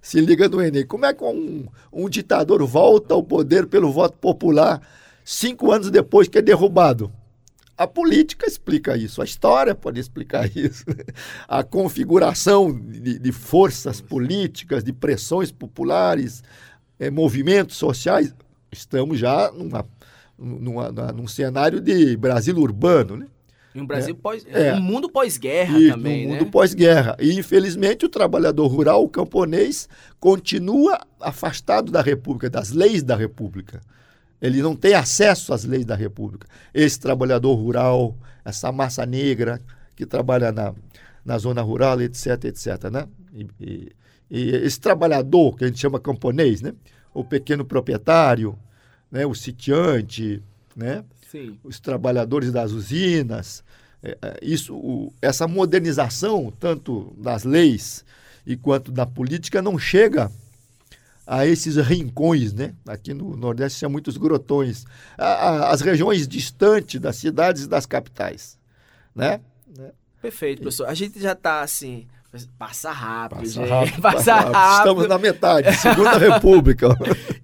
[0.00, 0.86] se liga no Enem.
[0.86, 4.80] Como é que um, um ditador volta ao poder pelo voto popular
[5.24, 7.12] cinco anos depois que é derrubado?
[7.76, 10.84] A política explica isso, a história pode explicar isso.
[11.48, 16.44] A configuração de, de forças políticas, de pressões populares,
[16.96, 18.32] é, movimentos sociais.
[18.74, 19.86] Estamos já numa,
[20.38, 23.26] numa, numa, num cenário de Brasil urbano, né?
[23.74, 24.18] Em um Brasil é.
[24.22, 24.74] pós, é.
[24.74, 26.38] um mundo pós-guerra também, um né?
[26.38, 27.16] mundo pós-guerra.
[27.18, 29.88] E infelizmente o trabalhador rural, o camponês,
[30.20, 33.80] continua afastado da República, das leis da República.
[34.40, 36.46] Ele não tem acesso às leis da República.
[36.72, 39.60] Esse trabalhador rural, essa massa negra
[39.96, 40.72] que trabalha na,
[41.24, 43.08] na zona rural, etc, etc, né?
[43.32, 43.92] E, e,
[44.30, 46.74] e esse trabalhador que a gente chama camponês, né?
[47.12, 48.56] O pequeno proprietário,
[49.14, 49.24] né?
[49.24, 50.42] O sitiante,
[50.74, 51.04] né?
[51.30, 51.56] Sim.
[51.62, 53.62] os trabalhadores das usinas.
[54.02, 58.04] É, é, isso, o, essa modernização, tanto das leis
[58.44, 60.30] e quanto da política, não chega
[61.24, 62.74] a esses rincões, né?
[62.86, 64.84] Aqui no Nordeste tinha muitos grotões,
[65.16, 68.58] a, a, as regiões distantes das cidades e das capitais,
[69.14, 69.40] né?
[70.20, 70.88] Perfeito, professor.
[70.88, 72.06] A gente já está assim
[72.58, 73.68] Passa rápido, Passa gente.
[73.68, 74.52] rápido, Passa passa rápido.
[74.52, 74.78] rápido.
[74.78, 76.88] Estamos na metade, Segunda República.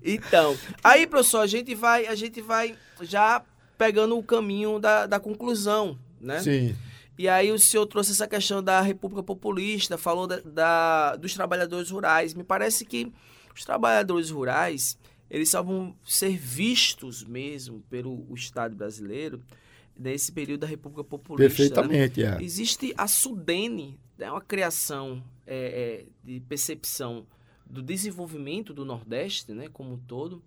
[0.03, 3.43] Então, aí, professor, a gente vai, a gente vai já
[3.79, 6.41] pegando o caminho da, da conclusão, né?
[6.41, 6.77] Sim.
[7.19, 11.91] E aí o senhor trouxe essa questão da República Populista, falou da, da- dos trabalhadores
[11.91, 12.33] rurais.
[12.35, 13.13] Me parece que
[13.55, 14.99] os trabalhadores rurais,
[15.31, 19.43] eles só vão ser vistos mesmo pelo o Estado brasileiro
[19.99, 21.43] nesse período da República Populista.
[21.43, 21.49] né?
[21.69, 22.39] Perfeitamente, é.
[22.43, 27.27] Existe a Sudene, é uma criação é, é, de percepção
[27.67, 30.43] do desenvolvimento do Nordeste, né, como um todo.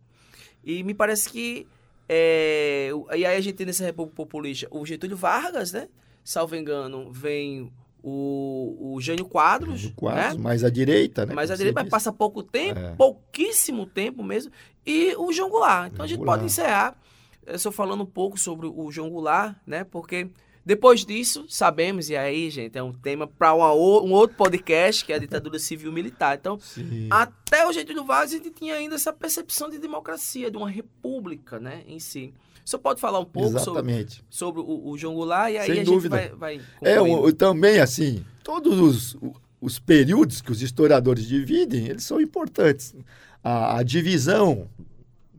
[0.63, 1.67] E me parece que
[2.07, 5.87] é, e aí a gente tem nessa República Populista o Getúlio Vargas, né?
[6.23, 7.71] Salvo engano, vem
[8.01, 10.41] o, o Jânio Quadros, Quadros, né?
[10.43, 11.33] mais à direita, né?
[11.33, 11.91] Mas a como direita disse.
[11.91, 12.95] passar pouco tempo, É.
[12.95, 14.51] pouquíssimo tempo mesmo,
[14.85, 15.93] e o João Goulart.
[15.93, 16.51] Então a gente João pode Goulart.
[16.51, 16.97] encerrar,
[17.45, 19.83] eu só falando um pouco sobre o João Goulart, né?
[19.85, 20.29] Porque
[20.65, 25.15] depois disso, sabemos, e aí, gente, é um tema para um outro podcast, que é
[25.15, 26.37] a ditadura civil militar.
[26.39, 27.07] Então, Sim.
[27.11, 31.59] até o Getúlio Vargas, a gente tinha ainda essa percepção de democracia, de uma república,
[31.59, 32.33] né, em si.
[32.65, 34.23] O senhor pode falar um pouco sobre, Exatamente.
[34.29, 36.17] sobre o, o João Goulart, e aí Sem a dúvida.
[36.21, 39.17] gente vai, vai É, o- também assim, todos os,
[39.59, 42.95] os períodos que os historiadores dividem, eles são importantes.
[43.43, 44.69] A, a divisão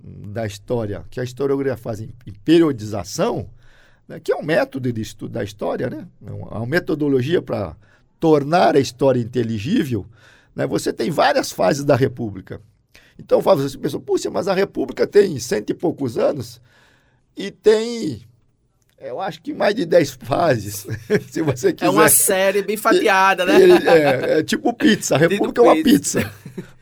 [0.04, 3.48] da história, que a historiografia faz em, em periodização,
[4.08, 7.76] né, que é um método de estudo da história, né, é uma, metodologia para
[8.20, 10.06] tornar a história inteligível,
[10.54, 12.60] né, você tem várias fases da República.
[13.18, 16.60] Então, assim, pessoal, puxa, mas a República tem cento e poucos anos
[17.36, 18.22] e tem,
[19.00, 20.86] eu acho que mais de dez fases,
[21.30, 21.86] se você quiser.
[21.86, 23.60] É uma série bem fatiada, né?
[23.60, 25.14] Ele- é, é tipo pizza.
[25.14, 26.20] A República é uma pizza.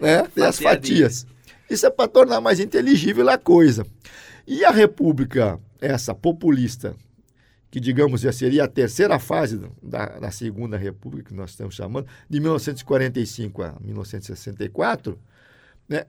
[0.01, 0.27] né?
[0.35, 1.27] Tem as fatias.
[1.68, 3.87] Isso é para tornar mais inteligível a coisa.
[4.47, 6.95] E a República, essa populista,
[7.73, 12.07] que digamos já seria a terceira fase da, da Segunda República, que nós estamos chamando,
[12.29, 15.18] de 1945 a 1964,
[15.89, 16.05] né?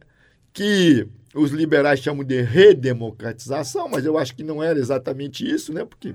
[0.52, 5.86] que os liberais chamam de redemocratização, mas eu acho que não era exatamente isso, né?
[5.86, 6.14] porque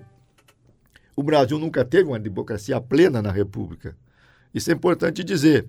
[1.17, 3.97] o Brasil nunca teve uma democracia plena na República.
[4.55, 5.67] Isso é importante dizer.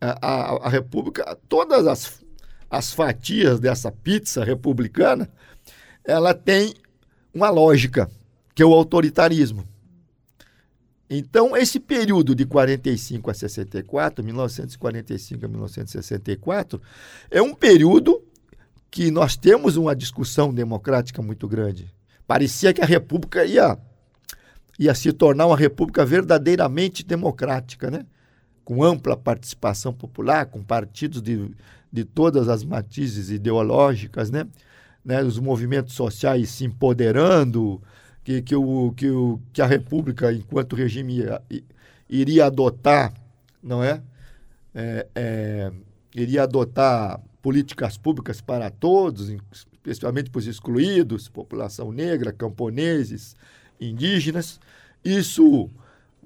[0.00, 2.20] A, a- a República, todas as,
[2.68, 5.30] as fatias dessa pizza republicana,
[6.04, 6.74] ela tem
[7.32, 8.10] uma lógica,
[8.54, 9.66] que é o autoritarismo.
[11.08, 16.80] Então, esse período de 45 a 64, 1945 a 1964,
[17.30, 18.22] é um período
[18.90, 21.92] que nós temos uma discussão democrática muito grande.
[22.26, 23.78] Parecia que a República ia
[24.78, 28.06] ia se tornar uma república verdadeiramente democrática, né?
[28.64, 31.50] com ampla participação popular, com partidos de,
[31.92, 34.46] de todas as matizes ideológicas, né?
[35.04, 35.22] né?
[35.22, 37.82] os movimentos sociais se empoderando,
[38.24, 41.24] que, que, o, que, o, que a república, enquanto regime,
[42.08, 43.12] iria adotar,
[43.62, 44.02] não é?
[44.74, 45.72] É, é,
[46.14, 49.28] iria adotar políticas públicas para todos,
[49.74, 53.34] especialmente para os excluídos, população negra, camponeses,
[53.80, 54.60] indígenas.
[55.04, 55.68] Isso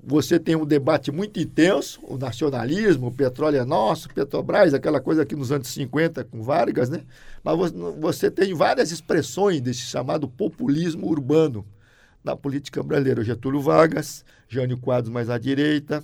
[0.09, 5.23] você tem um debate muito intenso, o nacionalismo, o petróleo é nosso, Petrobras, aquela coisa
[5.23, 7.03] aqui nos anos 50 com Vargas, né?
[7.43, 11.65] Mas vo- você tem várias expressões desse chamado populismo urbano
[12.27, 13.23] na política brasileira.
[13.23, 16.03] Getúlio Vargas, Jânio Quadros mais à direita,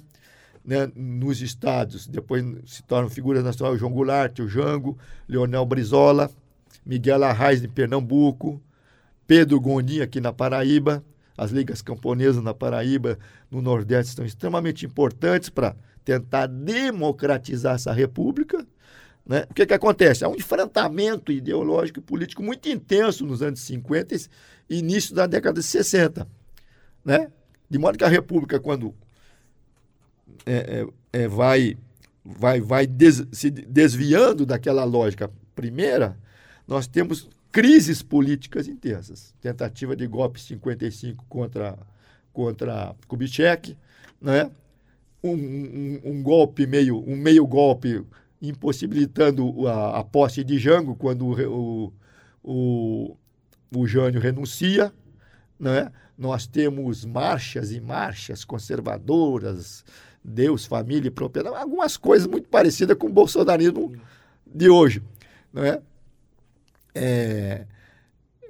[0.65, 2.07] né, nos estados.
[2.07, 4.97] Depois se tornam figuras nacionais João Goulart, o Jango,
[5.29, 6.31] Leonel Brizola,
[6.87, 8.63] Miguel Arraes em Pernambuco,
[9.27, 11.05] Pedro Gondim aqui na Paraíba.
[11.37, 13.19] As ligas camponesas na Paraíba,
[13.51, 18.65] no Nordeste, são extremamente importantes para tentar democratizar essa república.
[19.25, 19.47] Né?
[19.49, 20.25] O que, que acontece?
[20.25, 24.15] Há um enfrentamento ideológico e político muito intenso nos anos 50
[24.69, 26.27] e início da década de 60.
[27.05, 27.31] Né?
[27.71, 28.95] De modo que a república, quando
[30.45, 31.77] é, é, é, vai,
[32.25, 36.17] vai, vai des- se desviando daquela lógica primeira,
[36.67, 39.35] nós temos crises políticas intensas.
[39.41, 41.79] Tentativa de golpe 55 contra,
[42.33, 43.77] contra Kubitschek,
[44.21, 44.51] né?
[45.23, 48.03] um, um, um golpe meio, um meio golpe
[48.43, 51.93] impossibilitando a, a posse de Jango quando o,
[52.43, 53.17] o,
[53.75, 54.93] o, Jânio renuncia,
[55.59, 55.93] né?
[56.19, 59.85] Nós temos marchas e marchas conservadoras,
[60.23, 63.93] Deus, família e propriedade, algumas coisas muito parecidas com o bolsonarismo
[64.45, 65.03] de hoje,
[65.53, 65.81] não é?
[66.95, 67.67] É,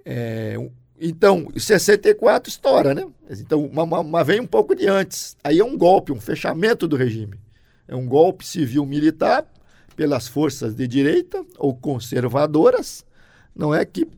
[0.04, 3.06] é, um- então, 64 estoura, né?
[3.30, 5.36] Então, mas vem um pouco de antes.
[5.44, 7.38] Aí é um golpe, um fechamento do regime.
[7.86, 9.46] É um golpe civil-militar
[10.02, 13.06] pelas forças de direita ou conservadoras,
[13.54, 13.84] não é?
[13.84, 14.08] Que,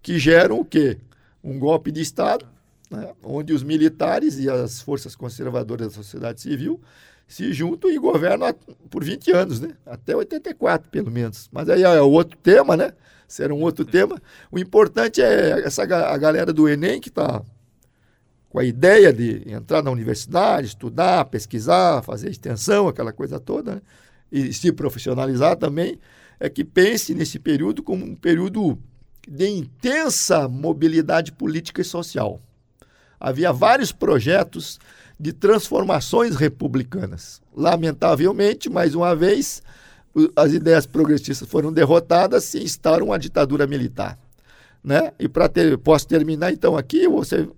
[0.00, 0.96] que geram o quê?
[1.44, 2.46] Um golpe de Estado,
[2.90, 3.12] né?
[3.22, 6.80] onde os militares e as forças conservadoras da sociedade civil
[7.26, 8.54] se juntam e governam
[8.88, 9.74] por 20 anos, né?
[9.84, 11.46] Até 84, pelo menos.
[11.52, 12.94] Mas aí é outro tema, né?
[13.28, 14.18] Será um outro tema.
[14.50, 17.42] O importante é essa a galera do Enem que está
[18.48, 23.82] com a ideia de entrar na universidade, estudar, pesquisar, fazer extensão, aquela coisa toda, né?
[24.30, 25.98] E se profissionalizar também,
[26.38, 28.78] é que pense nesse período como um período
[29.28, 32.40] de intensa mobilidade política e social.
[33.20, 34.78] Havia vários projetos
[35.18, 37.42] de transformações republicanas.
[37.54, 39.62] Lamentavelmente, mais uma vez,
[40.36, 44.16] as ideias progressistas foram derrotadas e instauram uma ditadura militar.
[44.82, 45.12] Né?
[45.18, 47.48] E para ter, posso terminar então aqui, você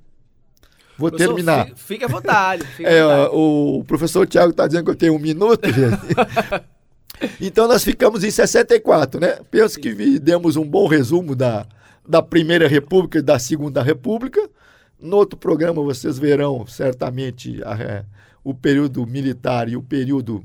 [1.01, 1.66] Vou professor, terminar.
[1.68, 2.62] Fique, fique à vontade.
[2.80, 3.30] É, vontade.
[3.32, 6.64] O professor Tiago está dizendo que eu tenho um minuto, gente.
[7.40, 9.38] então nós ficamos em 64, né?
[9.51, 9.80] Penso Sim.
[9.80, 11.66] que demos um bom resumo da,
[12.07, 14.46] da Primeira República e da Segunda República.
[15.01, 18.05] No outro programa vocês verão certamente a, é,
[18.44, 20.44] o período militar e o período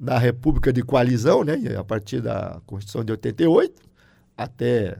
[0.00, 1.58] da República de Coalizão, né?
[1.78, 3.82] A partir da Constituição de 88
[4.34, 4.96] até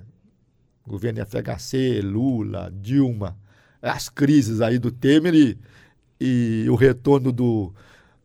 [0.86, 3.34] governo FHC, Lula, Dilma,
[3.80, 5.58] as crises aí do Temer e,
[6.20, 7.72] e o retorno do,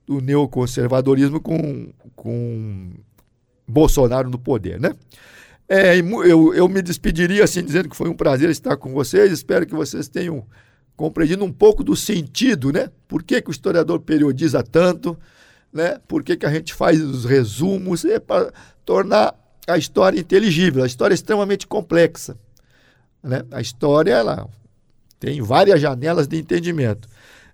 [0.06, 2.92] do neoconservadorismo com, com
[3.68, 4.94] Bolsonaro no poder, né?
[5.68, 9.32] É, eu, eu me despediria assim, dizendo que foi um prazer estar com vocês.
[9.32, 10.46] Espero que vocês tenham
[10.96, 12.90] compreendido um pouco do sentido, né?
[13.08, 15.18] Por que, que o historiador periodiza tanto,
[15.72, 16.00] né?
[16.08, 18.04] Por que, que a gente faz os resumos?
[18.04, 18.52] É para
[18.86, 19.34] tornar
[19.68, 20.84] a história inteligível.
[20.84, 22.38] A história é extremamente complexa.
[23.24, 23.44] Né?
[23.52, 24.50] A história, ela
[25.24, 27.08] tem várias janelas de entendimento.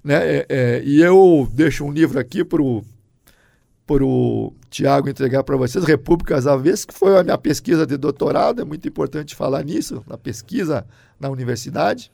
[0.04, 0.16] Né?
[0.16, 6.48] É, é, e eu deixo um livro aqui para o Tiago entregar para vocês, Repúblicas
[6.48, 10.84] Avessas, que foi a minha pesquisa de doutorado, é muito importante falar nisso, na pesquisa
[11.20, 12.12] na universidade.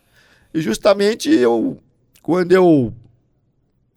[0.53, 1.77] E justamente eu,
[2.21, 2.93] quando eu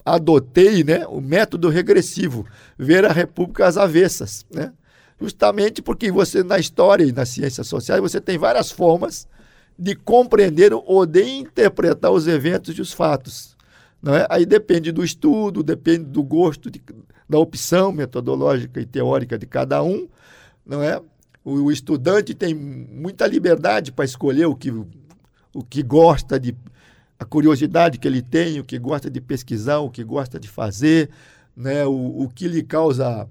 [0.04, 2.46] adotei né, o método regressivo,
[2.78, 4.72] ver a República às avessas, né?
[5.20, 9.26] justamente porque você, na história e nas ciências sociais, você tem várias formas
[9.78, 13.56] de compreender ou de interpretar os eventos e os fatos.
[14.02, 14.26] Não é?
[14.28, 16.82] Aí depende do estudo, depende do gosto, de,
[17.28, 20.08] da opção metodológica e teórica de cada um.
[20.66, 21.00] Não é?
[21.44, 26.56] O, o estudante tem muita liberdade para escolher o que, o que gosta de
[27.18, 31.10] a curiosidade que ele tem, o que gosta de pesquisar, o que gosta de fazer,
[31.56, 31.84] né?
[31.84, 33.28] o, o que lhe causa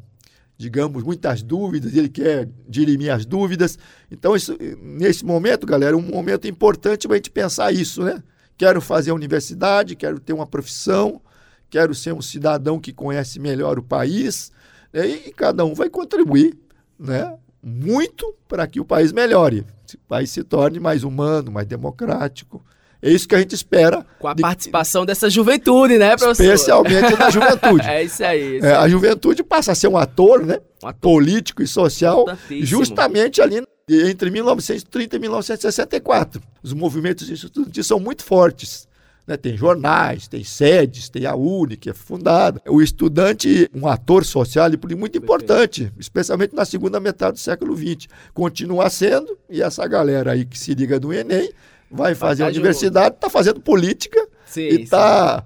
[0.57, 3.77] digamos, muitas dúvidas, ele quer dirimir as dúvidas.
[4.09, 8.21] Então, isso, nesse momento, galera, é um momento importante para a gente pensar isso, né?
[8.57, 11.21] Quero fazer a universidade, quero ter uma profissão,
[11.69, 14.51] quero ser um cidadão que conhece melhor o país,
[14.91, 15.07] né?
[15.07, 16.57] e cada um vai contribuir,
[16.97, 17.37] né?
[17.61, 22.65] Muito para que o país melhore, o país se torne mais humano, mais democrático,
[23.01, 24.05] é isso que a gente espera.
[24.19, 24.41] Com a de...
[24.41, 26.43] participação dessa juventude, né, professor?
[26.43, 27.85] Especialmente da juventude.
[27.87, 28.57] é isso aí.
[28.57, 30.59] Isso é, a juventude passa a ser um ator, né?
[30.83, 30.99] Um ator.
[30.99, 32.25] Político e social,
[32.61, 36.41] justamente ali entre 1930 e 1964.
[36.61, 38.87] Os movimentos estudantis são muito fortes.
[39.25, 39.35] Né?
[39.35, 42.61] Tem jornais, tem sedes, tem a UNI, que é fundada.
[42.65, 48.07] O estudante, um ator social e muito importante, especialmente na segunda metade do século XX.
[48.33, 51.51] Continua sendo, e essa galera aí que se liga no Enem
[51.89, 55.43] vai fazer a universidade, está fazendo política sim, e está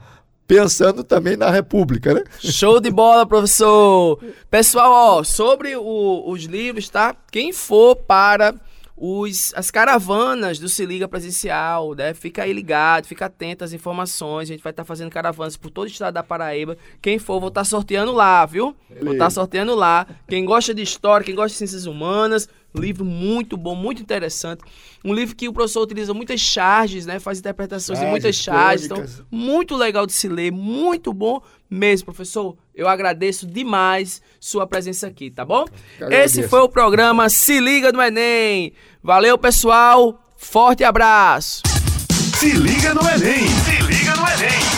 [0.48, 2.24] pensando também na República, né?
[2.40, 4.22] Show de bola, professor!
[4.50, 7.16] Pessoal, ó, sobre o, os livros, tá?
[7.32, 8.54] Quem for para
[9.04, 12.14] os, as caravanas do Se Liga Presencial, né?
[12.14, 14.48] Fica aí ligado, fica atento às informações.
[14.48, 16.78] A gente vai estar tá fazendo caravanas por todo o estado da Paraíba.
[17.02, 18.76] Quem for, vou estar tá sorteando lá, viu?
[19.02, 20.06] Vou estar tá sorteando lá.
[20.28, 22.48] Quem gosta de história, quem gosta de ciências humanas,
[22.80, 24.62] livro muito bom, muito interessante.
[25.04, 27.20] Um livro que o professor utiliza muitas charges, né?
[27.20, 28.86] Faz interpretações de muitas charges.
[28.86, 32.56] Então, muito legal de se ler, muito bom mesmo, professor.
[32.74, 35.66] Eu agradeço demais sua presença aqui, tá bom?
[36.10, 38.74] Esse foi o programa Se Liga no Enem.
[39.04, 40.20] Valeu, pessoal.
[40.38, 41.62] Forte abraço.
[42.40, 43.48] Se liga no Enem.
[43.48, 44.71] Se liga no Enem.